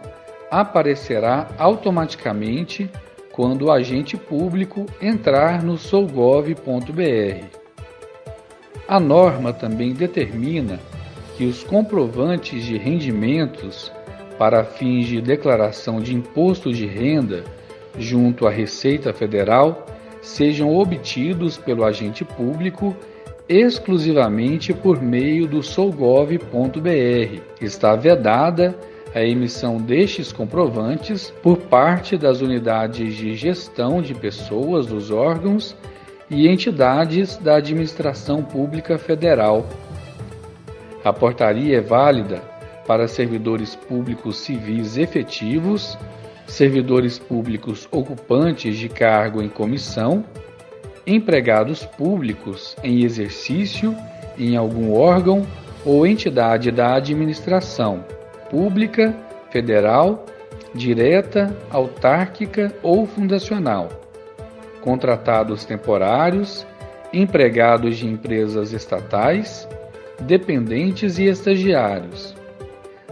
aparecerá 0.50 1.50
automaticamente 1.58 2.90
quando 3.32 3.66
o 3.66 3.72
agente 3.72 4.16
público 4.16 4.86
entrar 5.02 5.64
no 5.64 5.78
sougov.br. 5.78 7.46
A 8.88 9.00
norma 9.00 9.52
também 9.52 9.92
determina 9.94 10.80
que 11.36 11.46
os 11.46 11.64
comprovantes 11.64 12.64
de 12.64 12.78
rendimentos 12.78 13.92
para 14.38 14.64
fins 14.64 15.08
de 15.08 15.20
declaração 15.20 16.00
de 16.00 16.14
imposto 16.14 16.72
de 16.72 16.86
renda 16.86 17.44
junto 17.98 18.48
à 18.48 18.50
Receita 18.50 19.14
Federal 19.14 19.86
sejam 20.22 20.74
obtidos 20.74 21.58
pelo 21.58 21.84
agente 21.84 22.24
público 22.24 22.96
exclusivamente 23.48 24.74
por 24.74 25.02
meio 25.02 25.48
do 25.48 25.62
sougov.br. 25.62 26.40
Está 27.62 27.96
vedada 27.96 28.76
a 29.14 29.24
emissão 29.24 29.78
destes 29.78 30.32
comprovantes 30.32 31.32
por 31.44 31.58
parte 31.58 32.18
das 32.18 32.42
unidades 32.42 33.16
de 33.16 33.36
gestão 33.36 34.02
de 34.02 34.16
pessoas 34.16 34.88
dos 34.88 35.12
órgãos 35.12 35.76
e 36.30 36.48
entidades 36.48 37.38
da 37.38 37.58
administração 37.58 38.42
pública 38.42 38.98
federal. 38.98 39.66
A 41.04 41.14
portaria 41.14 41.78
é 41.78 41.82
válida 41.82 42.42
para 42.88 43.08
servidores 43.08 43.76
públicos 43.76 44.38
civis 44.38 44.98
efetivos 44.98 45.98
servidores 46.54 47.18
públicos 47.18 47.88
ocupantes 47.92 48.78
de 48.78 48.88
cargo 48.88 49.42
em 49.42 49.50
comissão, 49.50 50.24
empregados 51.06 51.84
públicos 51.84 52.76
em 52.84 53.04
exercício 53.04 53.96
em 54.38 54.56
algum 54.56 54.94
órgão 54.94 55.48
ou 55.84 56.06
entidade 56.06 56.72
da 56.72 56.94
administração 56.94 58.06
pública, 58.52 59.16
federal, 59.50 60.26
direta, 60.76 61.58
autárquica 61.72 62.72
ou 62.84 63.08
fundacional, 63.08 63.90
contratados 64.80 65.66
temporários, 65.66 66.68
empregados 67.12 67.98
de 67.98 68.08
empresas 68.08 68.74
estatais, 68.74 69.68
dependentes 70.20 71.18
e 71.18 71.26
estagiários. 71.26 72.36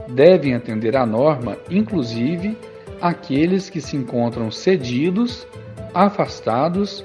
Devem 0.07 0.53
atender 0.53 0.95
à 0.95 1.07
norma, 1.07 1.57
inclusive, 1.69 2.55
aqueles 3.01 3.70
que 3.70 3.81
se 3.81 3.98
encontram 3.98 4.51
cedidos, 4.51 5.48
afastados, 5.93 7.03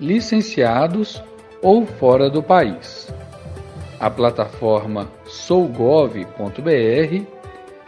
licenciados 0.00 1.22
ou 1.62 1.86
fora 1.86 2.28
do 2.28 2.42
país. 2.42 3.08
A 3.98 4.08
plataforma 4.08 5.08
sougov.br 5.26 6.28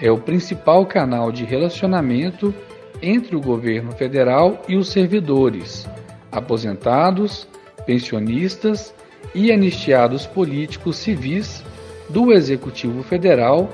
é 0.01 0.11
o 0.11 0.19
principal 0.19 0.87
canal 0.87 1.31
de 1.31 1.45
relacionamento 1.45 2.55
entre 3.03 3.37
o 3.37 3.41
governo 3.41 3.93
federal 3.93 4.61
e 4.67 4.77
os 4.77 4.89
servidores, 4.89 5.87
aposentados, 6.33 7.47
pensionistas 7.87 8.95
e 9.35 9.53
anistiados 9.53 10.27
políticos 10.27 10.97
civis 10.97 11.65
do 12.09 12.33
Executivo 12.33 13.03
Federal, 13.03 13.69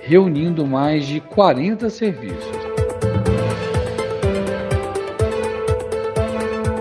reunindo 0.00 0.66
mais 0.66 1.06
de 1.06 1.20
40 1.20 1.90
serviços. 1.90 2.69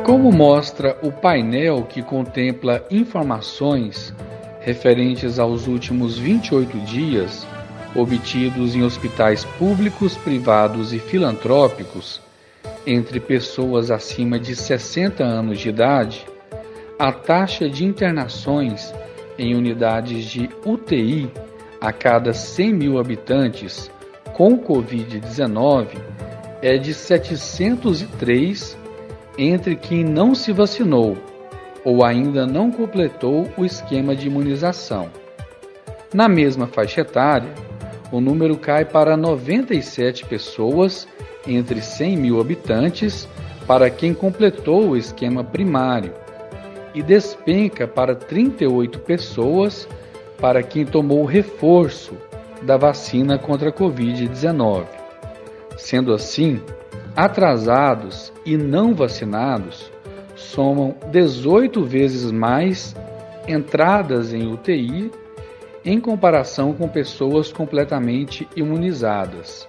Como 0.10 0.32
mostra 0.32 0.98
o 1.04 1.12
painel 1.12 1.84
que 1.84 2.02
contempla 2.02 2.84
informações 2.90 4.12
referentes 4.60 5.38
aos 5.38 5.68
últimos 5.68 6.18
28 6.18 6.80
dias, 6.80 7.46
obtidos 7.96 8.76
em 8.76 8.82
hospitais 8.82 9.46
públicos, 9.46 10.18
privados 10.18 10.94
e 10.94 10.98
filantrópicos, 10.98 12.20
entre 12.88 13.20
pessoas 13.20 13.92
acima 13.92 14.40
de 14.40 14.56
60 14.56 15.24
anos 15.24 15.60
de 15.60 15.70
idade, 15.70 16.26
a 16.98 17.12
taxa 17.12 17.70
de 17.70 17.86
internações 17.86 18.92
em 19.38 19.54
unidades 19.54 20.26
de 20.26 20.50
UTI 20.66 21.30
a 21.80 21.94
cada 21.94 22.34
100 22.34 22.74
mil 22.74 22.98
habitantes 22.98 23.92
com 24.34 24.58
Covid-19 24.58 25.86
é 26.64 26.80
de 26.80 26.96
703 26.96 28.79
entre 29.42 29.78
quem 29.78 30.04
não 30.04 30.36
se 30.36 30.52
vacinou 30.52 31.18
ou 31.86 32.04
ainda 32.04 32.46
não 32.46 32.70
completou 32.70 33.48
o 33.58 33.64
esquema 33.64 34.14
de 34.14 34.28
imunização. 34.28 35.10
Na 36.14 36.28
mesma 36.28 36.68
faixa 36.68 37.02
etária, 37.02 37.50
o 38.12 38.20
número 38.20 38.58
cai 38.58 38.84
para 38.84 39.16
97 39.16 40.26
pessoas 40.26 41.08
entre 41.48 41.82
100 41.82 42.18
mil 42.18 42.42
habitantes 42.42 43.30
para 43.66 43.90
quem 43.90 44.14
completou 44.14 44.90
o 44.90 44.98
esquema 44.98 45.42
primário 45.42 46.14
e 46.94 47.02
despenca 47.02 47.88
para 47.88 48.16
38 48.16 49.00
pessoas 49.00 49.88
para 50.42 50.62
quem 50.62 50.86
tomou 50.86 51.22
o 51.22 51.26
reforço 51.26 52.14
da 52.64 52.76
vacina 52.76 53.38
contra 53.38 53.70
a 53.70 53.74
Covid-19. 53.74 54.86
Sendo 55.78 56.14
assim, 56.14 56.62
atrasados 57.16 58.32
e 58.46 58.58
não 58.58 58.94
vacinados 58.94 59.92
somam 60.36 60.96
18 61.12 61.84
vezes 61.84 62.32
mais 62.32 62.96
entradas 63.48 64.34
em 64.34 64.52
UTI 64.52 65.12
em 65.84 66.00
comparação 66.00 66.74
com 66.74 66.88
pessoas 66.88 67.52
completamente 67.52 68.48
imunizadas. 68.56 69.68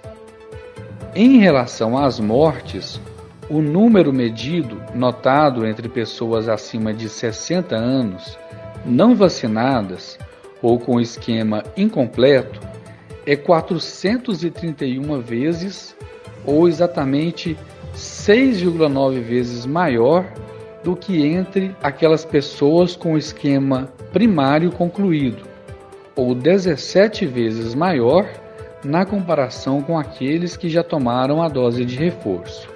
Em 1.15 1.39
relação 1.39 1.99
às 1.99 2.21
mortes, 2.21 3.01
o 3.49 3.61
número 3.61 4.13
medido 4.13 4.81
notado 4.95 5.67
entre 5.67 5.89
pessoas 5.89 6.49
acima 6.49 6.95
de 6.95 7.09
60 7.09 7.75
anos 7.75 8.39
não 8.85 9.15
vacinadas 9.15 10.19
ou 10.63 10.79
com 10.79 11.01
esquema 11.01 11.65
incompleto 11.77 12.61
é 13.27 13.37
431 13.37 15.21
vezes 15.21 15.97
ou 16.45 16.69
exatamente 16.69 17.57
6,9 17.95 19.21
vezes 19.21 19.67
maior 19.67 20.25
do 20.83 20.97
que 20.97 21.25
entre 21.25 21.75
aquelas 21.83 22.25
pessoas 22.25 22.97
com 22.97 23.17
esquema 23.17 23.93
primário 24.13 24.73
concluído, 24.73 25.45
ou 26.17 26.35
17 26.35 27.27
vezes 27.27 27.75
maior 27.75 28.27
na 28.85 29.05
comparação 29.05 29.83
com 29.83 29.99
aqueles 29.99 30.57
que 30.57 30.69
já 30.69 30.83
tomaram 30.83 31.43
a 31.43 31.49
dose 31.49 31.85
de 31.85 31.97
reforço. 31.97 32.69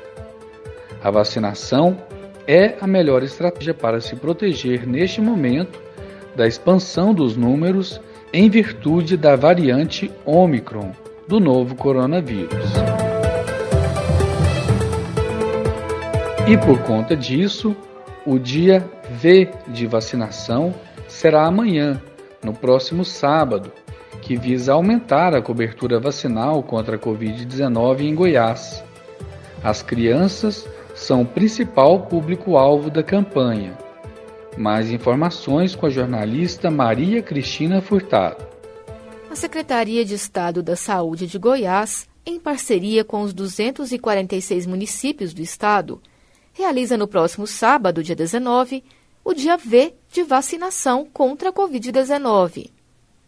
A 1.02 1.10
vacinação 1.10 1.96
é 2.46 2.74
a 2.80 2.86
melhor 2.86 3.22
estratégia 3.22 3.72
para 3.72 4.00
se 4.00 4.16
proteger 4.16 4.86
neste 4.86 5.20
momento 5.20 5.80
da 6.36 6.46
expansão 6.46 7.14
dos 7.14 7.36
números 7.36 8.00
em 8.32 8.50
virtude 8.50 9.16
da 9.16 9.36
variante 9.36 10.10
Omicron 10.26 10.92
do 11.26 11.40
novo 11.40 11.74
coronavírus. 11.74 12.93
E 16.46 16.58
por 16.58 16.78
conta 16.82 17.16
disso, 17.16 17.74
o 18.26 18.38
dia 18.38 18.86
V 19.10 19.48
de 19.68 19.86
vacinação 19.86 20.74
será 21.08 21.46
amanhã, 21.46 22.02
no 22.42 22.52
próximo 22.52 23.02
sábado, 23.02 23.72
que 24.20 24.36
visa 24.36 24.74
aumentar 24.74 25.34
a 25.34 25.40
cobertura 25.40 25.98
vacinal 25.98 26.62
contra 26.62 26.96
a 26.96 26.98
Covid-19 26.98 28.02
em 28.02 28.14
Goiás. 28.14 28.84
As 29.62 29.82
crianças 29.82 30.68
são 30.94 31.22
o 31.22 31.26
principal 31.26 32.02
público-alvo 32.02 32.90
da 32.90 33.02
campanha. 33.02 33.78
Mais 34.58 34.90
informações 34.90 35.74
com 35.74 35.86
a 35.86 35.90
jornalista 35.90 36.70
Maria 36.70 37.22
Cristina 37.22 37.80
Furtado. 37.80 38.46
A 39.30 39.34
Secretaria 39.34 40.04
de 40.04 40.14
Estado 40.14 40.62
da 40.62 40.76
Saúde 40.76 41.26
de 41.26 41.38
Goiás, 41.38 42.06
em 42.26 42.38
parceria 42.38 43.02
com 43.02 43.22
os 43.22 43.32
246 43.32 44.66
municípios 44.66 45.32
do 45.32 45.40
estado, 45.40 46.02
realiza 46.54 46.96
no 46.96 47.06
próximo 47.08 47.46
sábado, 47.46 48.02
dia 48.02 48.14
19, 48.14 48.82
o 49.24 49.34
dia 49.34 49.56
V 49.56 49.92
de 50.10 50.22
vacinação 50.22 51.04
contra 51.04 51.50
a 51.50 51.52
Covid-19. 51.52 52.70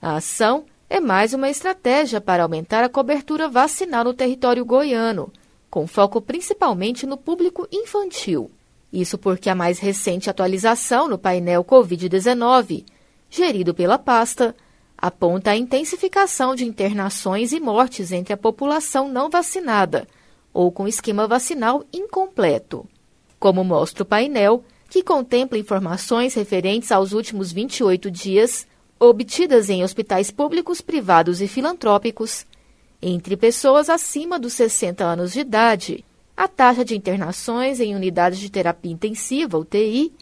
A 0.01 0.17
ação 0.17 0.65
é 0.89 1.01
mais 1.01 1.35
uma 1.35 1.51
estratégia 1.51 2.21
para 2.21 2.45
aumentar 2.45 2.85
a 2.85 2.89
cobertura 2.89 3.49
vacinal 3.49 4.05
no 4.05 4.15
território 4.15 4.65
goiano, 4.65 5.33
com 5.69 5.87
foco 5.89 6.21
principalmente 6.21 7.05
no 7.05 7.17
público 7.17 7.67
infantil. 7.73 8.49
Isso 8.93 9.19
porque 9.19 9.51
a 9.51 9.55
mais 9.55 9.81
recente 9.81 10.31
atualização 10.31 11.09
no 11.09 11.19
painel 11.19 11.65
Covid-19, 11.65 12.85
gerido 13.29 13.75
pela 13.75 13.99
pasta, 13.99 14.55
aponta 14.97 15.51
a 15.51 15.57
intensificação 15.57 16.55
de 16.55 16.65
internações 16.65 17.53
e 17.53 17.59
mortes 17.59 18.13
entre 18.13 18.33
a 18.33 18.37
população 18.37 19.09
não 19.09 19.29
vacinada 19.29 20.07
ou 20.55 20.71
com 20.71 20.87
esquema 20.87 21.27
vacinal 21.27 21.85
incompleto. 21.93 22.89
Como 23.39 23.63
mostra 23.63 24.03
o 24.03 24.07
painel, 24.07 24.65
que 24.89 25.03
contempla 25.03 25.59
informações 25.59 26.35
referentes 26.35 26.93
aos 26.93 27.13
últimos 27.13 27.53
28 27.53 28.11
dias, 28.11 28.67
obtidas 28.99 29.69
em 29.69 29.85
hospitais 29.85 30.31
públicos, 30.31 30.81
privados 30.81 31.41
e 31.41 31.49
filantrópicos, 31.49 32.47
entre 33.01 33.37
pessoas 33.37 33.89
acima 33.91 34.39
dos 34.39 34.53
60 34.55 35.05
anos 35.05 35.33
de 35.33 35.41
idade, 35.41 36.05
a 36.37 36.47
taxa 36.49 36.85
de 36.85 36.97
internações 36.97 37.81
em 37.81 37.95
unidades 37.95 38.39
de 38.39 38.51
terapia 38.51 38.93
intensiva, 38.93 39.57
UTI, 39.59 40.13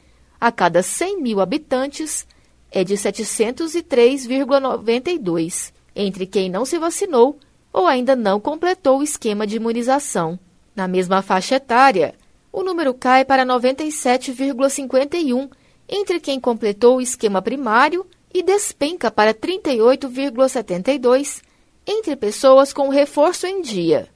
a 0.40 0.52
cada 0.52 0.82
100 0.82 1.22
mil 1.22 1.40
habitantes 1.40 2.26
é 2.70 2.84
de 2.84 2.94
703,92, 2.94 5.72
entre 5.94 6.26
quem 6.26 6.50
não 6.50 6.64
se 6.64 6.76
vacinou 6.78 7.38
ou 7.72 7.86
ainda 7.86 8.14
não 8.14 8.38
completou 8.38 9.00
o 9.00 9.02
esquema 9.02 9.46
de 9.46 9.56
imunização. 9.56 10.38
Na 10.76 10.86
mesma 10.86 11.22
faixa 11.22 11.54
etária, 11.56 12.14
o 12.54 12.62
número 12.62 12.94
cai 12.94 13.24
para 13.24 13.44
97,51 13.44 15.50
entre 15.88 16.20
quem 16.20 16.38
completou 16.38 16.98
o 16.98 17.00
esquema 17.00 17.42
primário 17.42 18.06
e 18.32 18.44
despenca 18.44 19.10
para 19.10 19.34
38,72 19.34 21.42
entre 21.84 22.14
pessoas 22.14 22.72
com 22.72 22.88
reforço 22.90 23.44
em 23.44 23.60
dia. 23.60 24.06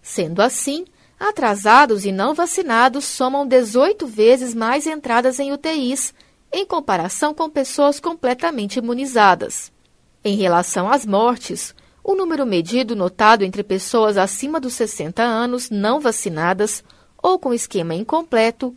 Sendo 0.00 0.40
assim, 0.40 0.84
atrasados 1.18 2.04
e 2.04 2.12
não 2.12 2.34
vacinados 2.34 3.04
somam 3.04 3.44
18 3.44 4.06
vezes 4.06 4.54
mais 4.54 4.86
entradas 4.86 5.40
em 5.40 5.52
UTIs 5.52 6.14
em 6.52 6.64
comparação 6.64 7.34
com 7.34 7.50
pessoas 7.50 7.98
completamente 7.98 8.78
imunizadas. 8.78 9.72
Em 10.24 10.36
relação 10.36 10.88
às 10.88 11.04
mortes, 11.04 11.74
o 12.04 12.14
número 12.14 12.46
medido 12.46 12.94
notado 12.94 13.42
entre 13.42 13.64
pessoas 13.64 14.16
acima 14.16 14.60
dos 14.60 14.74
60 14.74 15.20
anos 15.20 15.68
não 15.68 15.98
vacinadas 15.98 16.84
ou 17.22 17.38
com 17.38 17.54
esquema 17.54 17.94
incompleto 17.94 18.74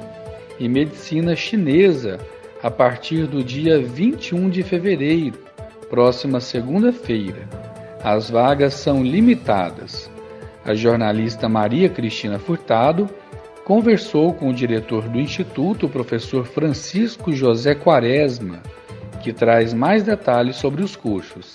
e 0.59 0.69
medicina 0.69 1.37
chinesa 1.37 2.19
a 2.62 2.71
partir 2.71 3.27
do 3.27 3.45
dia 3.45 3.81
21 3.81 4.49
de 4.51 4.62
fevereiro, 4.62 5.38
próxima 5.88 6.40
segunda-feira. 6.40 7.49
As 8.03 8.31
vagas 8.31 8.75
são 8.75 9.03
limitadas. 9.03 10.11
A 10.64 10.75
jornalista 10.75 11.49
Maria 11.49 11.88
Cristina 11.88 12.38
Furtado 12.38 13.09
conversou 13.64 14.33
com 14.33 14.49
o 14.49 14.55
diretor 14.55 15.09
do 15.09 15.19
Instituto, 15.19 15.87
o 15.87 15.88
professor 15.88 16.47
Francisco 16.47 17.33
José 17.33 17.75
Quaresma, 17.75 18.62
que 19.23 19.33
traz 19.33 19.75
mais 19.75 20.03
detalhes 20.03 20.57
sobre 20.57 20.83
os 20.83 20.95
cursos. 20.95 21.55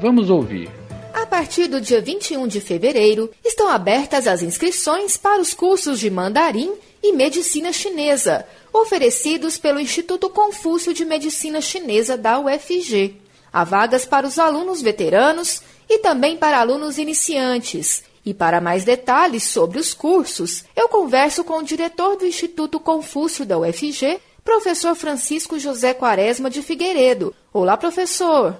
Vamos 0.00 0.30
ouvir. 0.30 0.70
A 1.14 1.24
partir 1.24 1.66
do 1.66 1.80
dia 1.80 2.00
21 2.00 2.46
de 2.46 2.60
fevereiro, 2.60 3.30
estão 3.44 3.70
abertas 3.70 4.26
as 4.26 4.42
inscrições 4.42 5.16
para 5.16 5.40
os 5.40 5.54
cursos 5.54 5.98
de 5.98 6.10
mandarim 6.10 6.74
e 7.08 7.12
medicina 7.12 7.72
chinesa, 7.72 8.44
oferecidos 8.72 9.56
pelo 9.56 9.78
Instituto 9.78 10.28
Confúcio 10.28 10.92
de 10.92 11.04
Medicina 11.04 11.60
Chinesa 11.60 12.16
da 12.16 12.40
UFG. 12.40 13.14
Há 13.52 13.62
vagas 13.62 14.04
para 14.04 14.26
os 14.26 14.40
alunos 14.40 14.82
veteranos 14.82 15.62
e 15.88 16.00
também 16.00 16.36
para 16.36 16.58
alunos 16.58 16.98
iniciantes. 16.98 18.02
E 18.24 18.34
para 18.34 18.60
mais 18.60 18.82
detalhes 18.82 19.44
sobre 19.44 19.78
os 19.78 19.94
cursos, 19.94 20.64
eu 20.74 20.88
converso 20.88 21.44
com 21.44 21.58
o 21.58 21.62
diretor 21.62 22.16
do 22.16 22.26
Instituto 22.26 22.80
Confúcio 22.80 23.46
da 23.46 23.56
UFG, 23.56 24.18
professor 24.44 24.96
Francisco 24.96 25.60
José 25.60 25.94
Quaresma 25.94 26.50
de 26.50 26.60
Figueiredo. 26.60 27.32
Olá, 27.52 27.76
professor. 27.76 28.56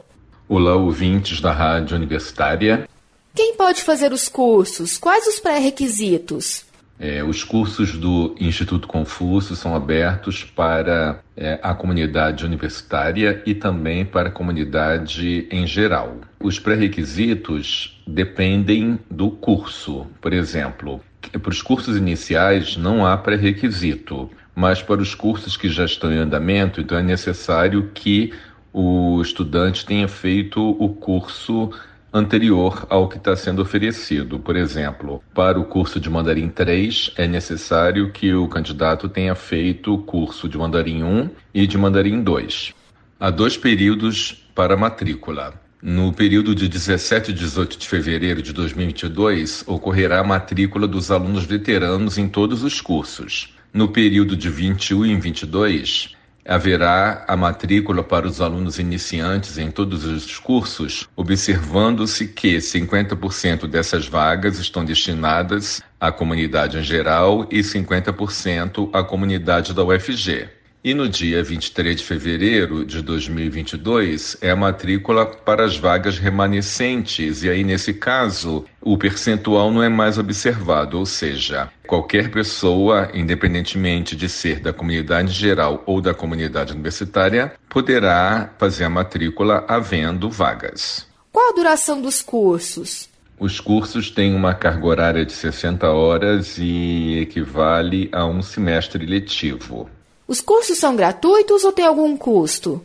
Olá, 0.49 0.77
ouvintes 0.77 1.41
da 1.41 1.51
Rádio 1.51 1.97
Universitária. 1.97 2.89
Quem 3.35 3.57
pode 3.57 3.83
fazer 3.83 4.13
os 4.13 4.29
cursos? 4.29 4.97
Quais 4.97 5.27
os 5.27 5.41
pré-requisitos? 5.41 6.65
É, 6.99 7.23
os 7.23 7.45
cursos 7.45 7.97
do 7.99 8.35
Instituto 8.41 8.89
Confúcio 8.89 9.55
são 9.55 9.75
abertos 9.75 10.45
para 10.45 11.21
é, 11.37 11.59
a 11.63 11.75
comunidade 11.75 12.45
universitária 12.45 13.43
e 13.45 13.55
também 13.55 14.05
para 14.05 14.29
a 14.29 14.33
comunidade 14.33 15.47
em 15.51 15.67
geral. 15.67 16.17
Os 16.41 16.59
pré-requisitos 16.59 18.03
dependem 18.07 18.99
do 19.11 19.31
curso. 19.31 20.07
Por 20.23 20.33
exemplo, 20.33 21.01
para 21.31 21.51
os 21.51 21.61
cursos 21.61 21.97
iniciais 21.99 22.77
não 22.77 23.05
há 23.05 23.17
pré-requisito, 23.17 24.31
mas 24.55 24.83
para 24.83 25.03
os 25.03 25.15
cursos 25.15 25.55
que 25.55 25.69
já 25.69 25.85
estão 25.85 26.11
em 26.11 26.17
andamento, 26.17 26.81
então 26.81 26.97
é 26.97 27.03
necessário 27.03 27.91
que 27.93 28.33
o 28.73 29.21
estudante 29.21 29.85
tenha 29.85 30.09
feito 30.09 30.61
o 30.79 30.89
curso 30.91 31.71
anterior 32.17 32.87
ao 32.89 33.09
que 33.09 33.17
está 33.17 33.37
sendo 33.37 33.63
oferecido. 33.63 34.39
Por 34.39 34.57
exemplo, 34.57 35.23
para 35.35 35.59
o 35.61 35.65
curso 35.65 36.01
de 36.01 36.09
Mandarim 36.09 36.49
3, 36.49 37.13
é 37.17 37.29
necessário 37.29 38.11
que 38.11 38.33
o 38.33 38.49
candidato 38.49 39.09
tenha 39.09 39.35
feito 39.35 39.95
o 39.95 39.99
curso 39.99 40.49
de 40.49 40.57
Mandarim 40.57 41.03
1 41.03 41.31
e 41.55 41.67
de 41.67 41.77
Mandarim 41.77 42.23
2. 42.23 42.75
Há 43.21 43.31
dois 43.31 43.57
períodos 43.57 44.47
para 44.55 44.77
matrícula. 44.77 45.55
No 45.83 46.13
período 46.13 46.55
de 46.55 46.69
17 46.69 47.31
e 47.31 47.35
18 47.35 47.79
de 47.79 47.87
fevereiro 47.87 48.43
de 48.43 48.53
2022, 48.53 49.65
ocorrerá 49.67 50.21
a 50.21 50.25
matrícula 50.25 50.89
dos 50.89 51.11
alunos 51.11 51.45
veteranos 51.45 52.19
em 52.19 52.29
todos 52.29 52.65
os 52.65 52.81
cursos. 52.81 53.55
No 53.73 53.89
período 53.89 54.35
de 54.35 54.49
21 54.49 55.07
e 55.07 55.15
22, 55.17 56.16
haverá 56.47 57.25
a 57.27 57.37
matrícula 57.37 58.03
para 58.03 58.27
os 58.27 58.41
alunos 58.41 58.79
iniciantes 58.79 59.59
em 59.59 59.71
todos 59.71 60.05
os 60.05 60.39
cursos, 60.39 61.09
observando-se 61.17 62.29
que 62.29 62.59
50% 62.59 63.67
dessas 63.67 64.07
vagas 64.07 64.59
estão 64.59 64.85
destinadas 64.85 65.83
à 66.01 66.13
comunidade 66.13 66.79
em 66.79 66.83
geral 66.83 67.47
e 67.51 67.61
50% 67.61 68.91
à 68.93 69.03
comunidade 69.03 69.75
da 69.75 69.85
UFG. 69.85 70.56
E 70.87 70.95
no 70.95 71.09
dia 71.09 71.43
23 71.43 71.97
de 71.97 72.05
fevereiro 72.05 72.85
de 72.85 73.03
2022 73.03 74.37
é 74.41 74.53
a 74.53 74.55
matrícula 74.55 75.27
para 75.27 75.65
as 75.65 75.77
vagas 75.77 76.17
remanescentes, 76.17 77.43
e 77.43 77.51
aí 77.51 77.65
nesse 77.65 77.93
caso 77.93 78.65
o 78.81 78.97
percentual 78.97 79.73
não 79.73 79.83
é 79.83 79.89
mais 79.89 80.17
observado, 80.17 80.97
ou 80.97 81.05
seja, 81.05 81.69
qualquer 81.89 82.31
pessoa, 82.31 83.11
independentemente 83.13 84.15
de 84.15 84.29
ser 84.29 84.61
da 84.61 84.73
comunidade 84.73 85.33
geral 85.33 85.83
ou 85.87 86.01
da 86.01 86.15
comunidade 86.15 86.73
universitária, 86.73 87.55
poderá 87.69 88.55
fazer 88.57 88.85
a 88.85 88.89
matrícula 88.89 89.65
havendo 89.67 90.31
vagas. 90.31 91.05
Qual 91.33 91.51
a 91.51 91.57
duração 91.57 92.01
dos 92.01 92.23
cursos? 92.23 93.09
Os 93.41 93.59
cursos 93.59 94.09
têm 94.09 94.37
uma 94.37 94.55
carga 94.55 94.87
horária 94.87 95.27
de 95.27 95.33
60 95.33 95.91
horas 95.91 96.59
e 96.59 97.19
equivale 97.19 98.09
a 98.13 98.25
um 98.25 98.41
semestre 98.41 99.05
letivo. 99.05 99.91
Os 100.29 100.41
cursos 100.41 100.77
são 100.79 100.97
gratuitos 100.97 101.63
ou 101.63 101.71
tem 101.71 101.87
algum 101.87 102.17
custo? 102.17 102.85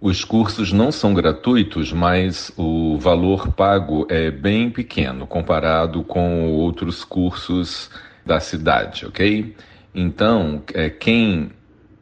Os 0.00 0.22
cursos 0.22 0.70
não 0.70 0.92
são 0.92 1.14
gratuitos, 1.14 1.92
mas 1.92 2.52
o 2.56 2.98
valor 2.98 3.48
pago 3.52 4.06
é 4.10 4.30
bem 4.30 4.70
pequeno 4.70 5.26
comparado 5.26 6.02
com 6.02 6.52
outros 6.52 7.02
cursos 7.02 7.90
da 8.24 8.38
cidade, 8.38 9.06
ok? 9.06 9.56
Então, 9.94 10.62
é, 10.74 10.90
quem 10.90 11.50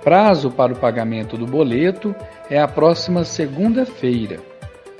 Prazo 0.01 0.49
para 0.49 0.71
o 0.71 0.77
pagamento 0.77 1.35
do 1.35 1.45
boleto 1.45 2.15
é 2.51 2.59
a 2.59 2.67
próxima 2.67 3.23
segunda-feira, 3.23 4.41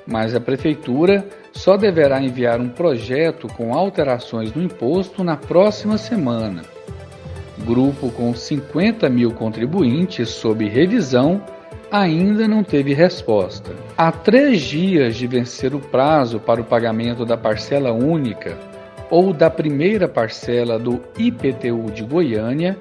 mas 0.07 0.33
a 0.33 0.39
Prefeitura 0.39 1.27
só 1.51 1.75
deverá 1.75 2.23
enviar 2.23 2.61
um 2.61 2.69
projeto 2.69 3.45
com 3.49 3.73
alterações 3.73 4.53
no 4.53 4.63
imposto 4.63 5.21
na 5.21 5.35
próxima 5.35 5.97
semana. 5.97 6.61
Grupo 7.65 8.09
com 8.09 8.33
50 8.33 9.09
mil 9.09 9.31
contribuintes 9.31 10.29
sob 10.29 10.65
revisão 10.65 11.43
ainda 11.91 12.47
não 12.47 12.63
teve 12.63 12.93
resposta. 12.93 13.73
Há 13.97 14.13
três 14.13 14.61
dias 14.61 15.17
de 15.17 15.27
vencer 15.27 15.75
o 15.75 15.79
prazo 15.79 16.39
para 16.39 16.61
o 16.61 16.63
pagamento 16.63 17.25
da 17.25 17.35
parcela 17.35 17.91
única 17.91 18.57
ou 19.09 19.33
da 19.33 19.49
primeira 19.49 20.07
parcela 20.07 20.79
do 20.79 21.01
IPTU 21.17 21.91
de 21.91 22.03
Goiânia, 22.03 22.79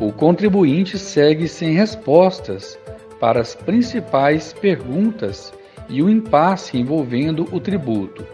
o 0.00 0.10
contribuinte 0.10 0.98
segue 0.98 1.46
sem 1.46 1.74
respostas 1.74 2.78
para 3.20 3.40
as 3.40 3.54
principais 3.54 4.52
perguntas 4.52 5.52
e 5.88 6.02
o 6.02 6.10
impasse 6.10 6.78
envolvendo 6.78 7.46
o 7.52 7.60
tributo. 7.60 8.24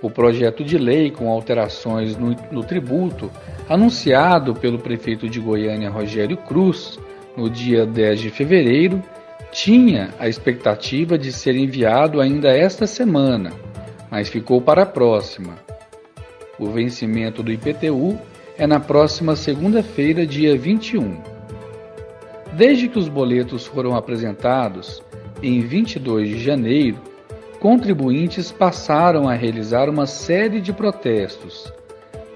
O 0.00 0.10
projeto 0.10 0.64
de 0.64 0.76
lei 0.76 1.10
com 1.10 1.30
alterações 1.30 2.16
no, 2.16 2.36
no, 2.50 2.64
tributo, 2.64 3.30
anunciado 3.68 4.54
pelo 4.54 4.78
prefeito 4.78 5.28
de 5.28 5.38
Goiânia 5.38 5.90
Rogério 5.90 6.36
Cruz 6.36 6.98
no 7.36 7.48
dia 7.48 7.86
10 7.86 8.20
de 8.20 8.30
fevereiro, 8.30 9.02
tinha 9.52 10.10
a 10.18 10.28
expectativa 10.28 11.16
de 11.16 11.32
ser 11.32 11.54
enviado 11.54 12.20
ainda 12.20 12.48
esta 12.48 12.86
semana, 12.86 13.52
mas 14.10 14.28
ficou 14.28 14.60
para 14.60 14.82
a 14.82 14.86
próxima. 14.86 15.54
O 16.58 16.66
vencimento 16.66 17.42
do 17.42 17.52
IPTU 17.52 18.18
é 18.58 18.66
na 18.66 18.80
próxima 18.80 19.36
segunda-feira, 19.36 20.26
dia 20.26 20.56
21. 20.56 21.31
Desde 22.52 22.88
que 22.88 22.98
os 22.98 23.08
boletos 23.08 23.66
foram 23.66 23.96
apresentados, 23.96 25.02
em 25.42 25.60
22 25.60 26.28
de 26.28 26.38
janeiro, 26.38 26.98
contribuintes 27.58 28.52
passaram 28.52 29.28
a 29.28 29.34
realizar 29.34 29.88
uma 29.88 30.06
série 30.06 30.60
de 30.60 30.72
protestos, 30.72 31.72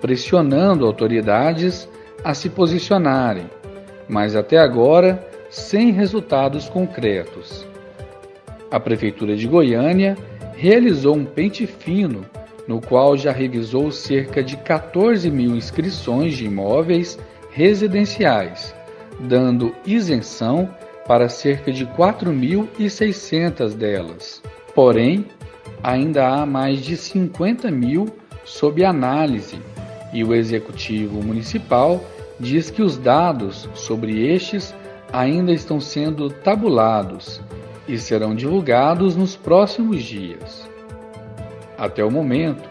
pressionando 0.01 0.87
autoridades 0.87 1.89
a 2.25 2.33
se 2.33 2.49
posicionarem, 2.49 3.51
mas 4.09 4.35
até 4.35 4.59
agora 4.59 5.27
sem 5.51 5.93
resultados 5.93 6.69
concretos. 6.69 7.67
A 8.71 8.81
Prefeitura 8.81 9.37
de 9.37 9.47
Goiânia 9.47 10.17
realizou 10.55 11.15
um 11.15 11.25
pente 11.25 11.67
fino 11.67 12.25
no 12.67 12.81
qual 12.81 13.17
já 13.17 13.33
revisou 13.33 13.93
cerca 13.93 14.43
de 14.43 14.57
14 14.57 15.31
mil 15.31 15.55
inscrições 15.55 16.37
de 16.37 16.47
imóveis 16.47 17.19
residenciais, 17.51 18.76
dando 19.21 19.75
isenção 19.87 20.69
para 21.07 21.29
cerca 21.29 21.73
de 21.73 21.87
4.600 21.87 23.75
delas. 23.75 24.43
Porém, 24.75 25.27
ainda 25.83 26.29
há 26.29 26.47
mais 26.47 26.81
de 26.81 26.97
50 26.97 27.71
mil 27.71 28.07
sob 28.45 28.85
análise 28.85 29.59
e 30.13 30.25
o 30.25 30.35
Executivo 30.35 31.23
Municipal 31.23 32.05
diz 32.39 32.71
que 32.71 32.83
os 32.83 32.97
dados 32.97 33.69
sobre 33.75 34.27
estes 34.33 34.75
ainda 35.13 35.53
estão 35.53 35.81
sendo 35.81 36.29
tabulados 36.29 37.41
e 37.89 37.97
serão 37.99 38.35
divulgados 38.35 39.17
nos 39.17 39.37
próximos 39.37 40.03
dias. 40.03 40.69
Até 41.79 42.05
o 42.05 42.11
momento, 42.11 42.69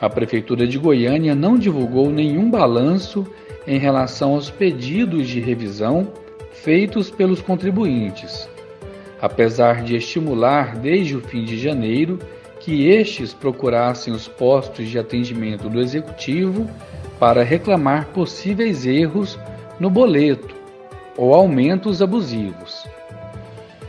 a 0.00 0.10
Prefeitura 0.10 0.66
de 0.66 0.78
Goiânia 0.78 1.34
não 1.34 1.56
divulgou 1.56 2.10
nenhum 2.10 2.50
balanço 2.50 3.26
em 3.66 3.78
relação 3.78 4.34
aos 4.34 4.50
pedidos 4.50 5.28
de 5.28 5.40
revisão 5.40 6.08
feitos 6.52 7.10
pelos 7.10 7.40
contribuintes, 7.40 8.48
apesar 9.20 9.82
de 9.82 9.96
estimular 9.96 10.76
desde 10.76 11.16
o 11.16 11.20
fim 11.20 11.44
de 11.44 11.58
janeiro 11.58 12.18
que 12.60 12.88
estes 12.88 13.32
procurassem 13.32 14.12
os 14.12 14.26
postos 14.26 14.88
de 14.88 14.98
atendimento 14.98 15.68
do 15.68 15.80
Executivo 15.80 16.68
para 17.18 17.42
reclamar 17.42 18.06
possíveis 18.08 18.86
erros 18.86 19.38
no 19.78 19.88
boleto 19.88 20.54
ou 21.16 21.34
aumentos 21.34 22.02
abusivos. 22.02 22.86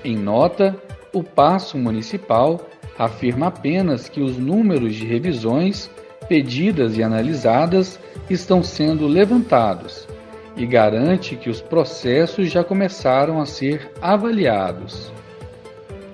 Em 0.04 0.16
nota, 0.16 0.76
o 1.14 1.24
Passo 1.24 1.78
Municipal 1.78 2.62
afirma 2.98 3.48
apenas 3.48 4.08
que 4.08 4.22
os 4.22 4.38
números 4.38 4.96
de 4.96 5.06
revisões 5.06 5.90
pedidas 6.28 6.98
e 6.98 7.04
analisadas 7.04 8.00
estão 8.30 8.64
sendo 8.64 9.08
levantados 9.08 10.08
e 10.56 10.66
garante 10.66 11.36
que 11.36 11.50
os 11.50 11.62
processos 11.62 12.50
já 12.50 12.64
começaram 12.64 13.40
a 13.40 13.46
ser 13.46 13.92
avaliados. 14.02 15.12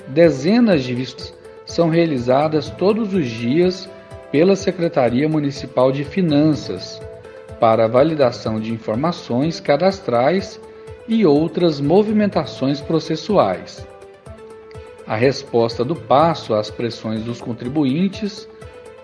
Dezenas 0.08 0.84
de 0.84 0.94
vistas 0.94 1.34
são 1.66 1.90
realizadas 1.90 2.70
todos 2.70 3.14
os 3.14 3.26
dias 3.28 3.90
pela 4.32 4.56
Secretaria 4.56 5.30
Municipal 5.30 5.92
de 5.92 6.04
Finanças 6.04 7.02
para 7.60 7.88
validação 7.88 8.60
de 8.60 8.74
informações 8.74 9.62
cadastrais 9.62 10.60
e 11.08 11.26
outras 11.26 11.80
movimentações 11.80 12.82
processuais. 12.82 13.88
A 15.08 15.16
resposta 15.16 15.84
do 15.84 15.96
passo 15.96 16.54
às 16.54 16.70
pressões 16.70 17.24
dos 17.24 17.42
contribuintes, 17.42 18.48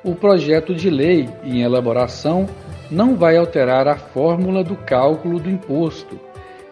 o 0.03 0.15
projeto 0.15 0.73
de 0.73 0.89
lei 0.89 1.27
em 1.43 1.61
elaboração 1.61 2.47
não 2.89 3.15
vai 3.15 3.37
alterar 3.37 3.87
a 3.87 3.95
fórmula 3.95 4.63
do 4.63 4.75
cálculo 4.75 5.39
do 5.39 5.49
imposto, 5.49 6.19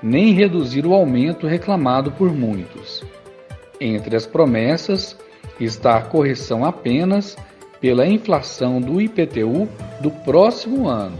nem 0.02 0.34
reduzir 0.34 0.86
o 0.86 0.94
aumento 0.94 1.48
reclamado 1.48 2.12
por 2.12 2.34
muitos. 2.34 3.04
Entre 3.80 4.16
as 4.16 4.26
promessas 4.26 5.18
está 5.60 5.98
a 5.98 6.02
correção 6.02 6.66
apenas 6.66 7.38
pela 7.80 8.08
inflação 8.08 8.82
do 8.82 9.00
IPTU 9.00 9.68
do 10.02 10.10
próximo 10.10 10.88
ano 10.88 11.18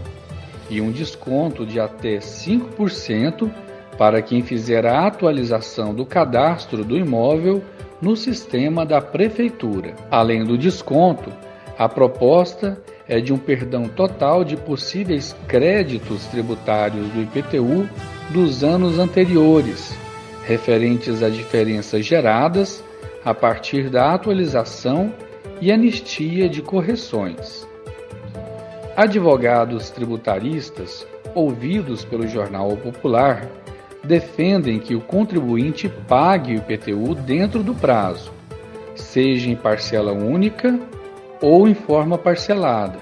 e 0.68 0.80
um 0.80 0.90
desconto 0.90 1.64
de 1.64 1.78
até 1.78 2.18
5% 2.18 3.50
para 3.96 4.22
quem 4.22 4.42
fizer 4.42 4.86
a 4.86 5.06
atualização 5.06 5.94
do 5.94 6.04
cadastro 6.04 6.84
do 6.84 6.96
imóvel 6.96 7.62
no 8.00 8.16
sistema 8.16 8.86
da 8.86 9.00
Prefeitura. 9.00 9.94
Além 10.10 10.44
do 10.44 10.56
desconto, 10.56 11.32
a 11.78 11.88
proposta 11.88 12.76
é 13.06 13.20
de 13.20 13.32
um 13.32 13.38
perdão 13.38 13.84
total 13.84 14.42
de 14.42 14.56
possíveis 14.56 15.34
créditos 15.46 16.26
tributários 16.26 17.08
do 17.10 17.22
IPTU 17.22 17.88
dos 18.30 18.64
anos 18.64 18.98
anteriores, 18.98 19.96
referentes 20.44 21.22
a 21.22 21.28
diferenças 21.28 22.04
geradas 22.04 22.82
a 23.24 23.32
partir 23.32 23.88
da 23.88 24.12
atualização 24.12 25.14
e 25.60 25.70
anistia 25.70 26.48
de 26.48 26.60
correções. 26.60 27.66
Advogados 28.96 29.88
tributaristas, 29.90 31.06
ouvidos 31.32 32.04
pelo 32.04 32.26
Jornal 32.26 32.76
Popular, 32.76 33.46
defendem 34.02 34.80
que 34.80 34.96
o 34.96 35.00
contribuinte 35.00 35.88
pague 35.88 36.54
o 36.54 36.56
IPTU 36.56 37.14
dentro 37.14 37.62
do 37.62 37.74
prazo, 37.74 38.32
seja 38.96 39.48
em 39.48 39.54
parcela 39.54 40.12
única 40.12 40.78
ou 41.40 41.68
em 41.68 41.74
forma 41.74 42.18
parcelada, 42.18 42.98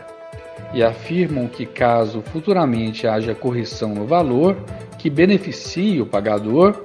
e 0.75 0.83
afirmam 0.83 1.49
que, 1.49 1.64
caso 1.64 2.22
futuramente 2.22 3.07
haja 3.07 3.35
correção 3.35 3.94
no 3.94 4.07
valor 4.07 4.57
que 4.99 5.09
beneficie 5.09 6.01
o 6.01 6.07
pagador, 6.07 6.83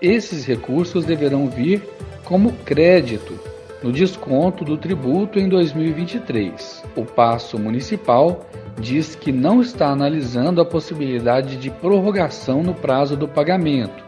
esses 0.00 0.44
recursos 0.44 1.04
deverão 1.04 1.48
vir 1.48 1.82
como 2.24 2.52
crédito 2.64 3.38
no 3.82 3.92
desconto 3.92 4.64
do 4.64 4.78
tributo 4.78 5.38
em 5.38 5.48
2023. 5.48 6.82
O 6.96 7.04
passo 7.04 7.58
municipal 7.58 8.46
diz 8.80 9.14
que 9.14 9.30
não 9.30 9.60
está 9.60 9.88
analisando 9.88 10.60
a 10.60 10.64
possibilidade 10.64 11.56
de 11.56 11.70
prorrogação 11.70 12.62
no 12.62 12.74
prazo 12.74 13.16
do 13.16 13.28
pagamento, 13.28 14.02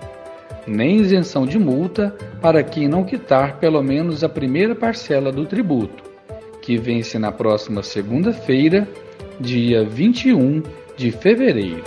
nem 0.67 0.97
isenção 0.97 1.47
de 1.47 1.59
multa 1.59 2.17
para 2.41 2.63
quem 2.63 2.89
não 2.89 3.05
quitar 3.05 3.59
pelo 3.59 3.83
menos 3.83 4.25
a 4.25 4.29
primeira 4.29 4.75
parcela 4.75 5.31
do 5.31 5.47
tributo, 5.47 6.03
que 6.67 6.77
vence 6.77 7.17
na 7.17 7.31
próxima 7.31 7.81
segunda-feira, 7.81 8.89
dia 9.39 9.85
21 9.85 10.65
de 10.97 11.13
fevereiro. 11.13 11.85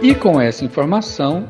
E 0.00 0.14
com 0.14 0.40
essa 0.40 0.64
informação, 0.64 1.46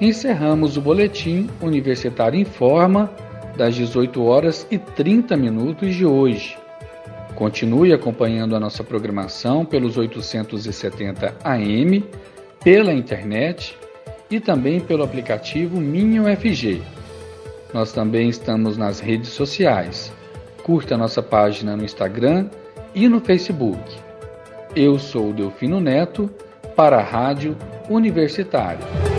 encerramos 0.00 0.78
o 0.78 0.80
boletim 0.80 1.50
Universitário 1.60 2.40
em 2.40 2.44
Forma 2.46 3.12
das 3.54 3.74
18 3.74 4.24
horas 4.24 4.66
e 4.70 4.78
30 4.78 5.36
minutos 5.36 5.94
de 5.94 6.06
hoje. 6.06 6.56
Continue 7.34 7.92
acompanhando 7.92 8.56
a 8.56 8.60
nossa 8.60 8.82
programação 8.82 9.62
pelos 9.62 9.98
870 9.98 11.34
AM, 11.44 12.02
pela 12.62 12.94
internet 12.94 13.76
e 14.30 14.40
também 14.40 14.80
pelo 14.80 15.02
aplicativo 15.02 15.78
Minho 15.78 16.24
FG. 16.34 16.80
Nós 17.74 17.92
também 17.92 18.28
estamos 18.28 18.76
nas 18.76 19.00
redes 19.00 19.30
sociais. 19.30 20.12
Curta 20.62 20.96
nossa 20.96 21.20
página 21.20 21.76
no 21.76 21.84
Instagram 21.84 22.48
e 22.94 23.08
no 23.08 23.20
Facebook. 23.20 23.82
Eu 24.76 24.96
sou 24.96 25.32
Delfino 25.32 25.80
Neto 25.80 26.30
para 26.76 26.98
a 26.98 27.02
Rádio 27.02 27.56
Universitária. 27.90 29.13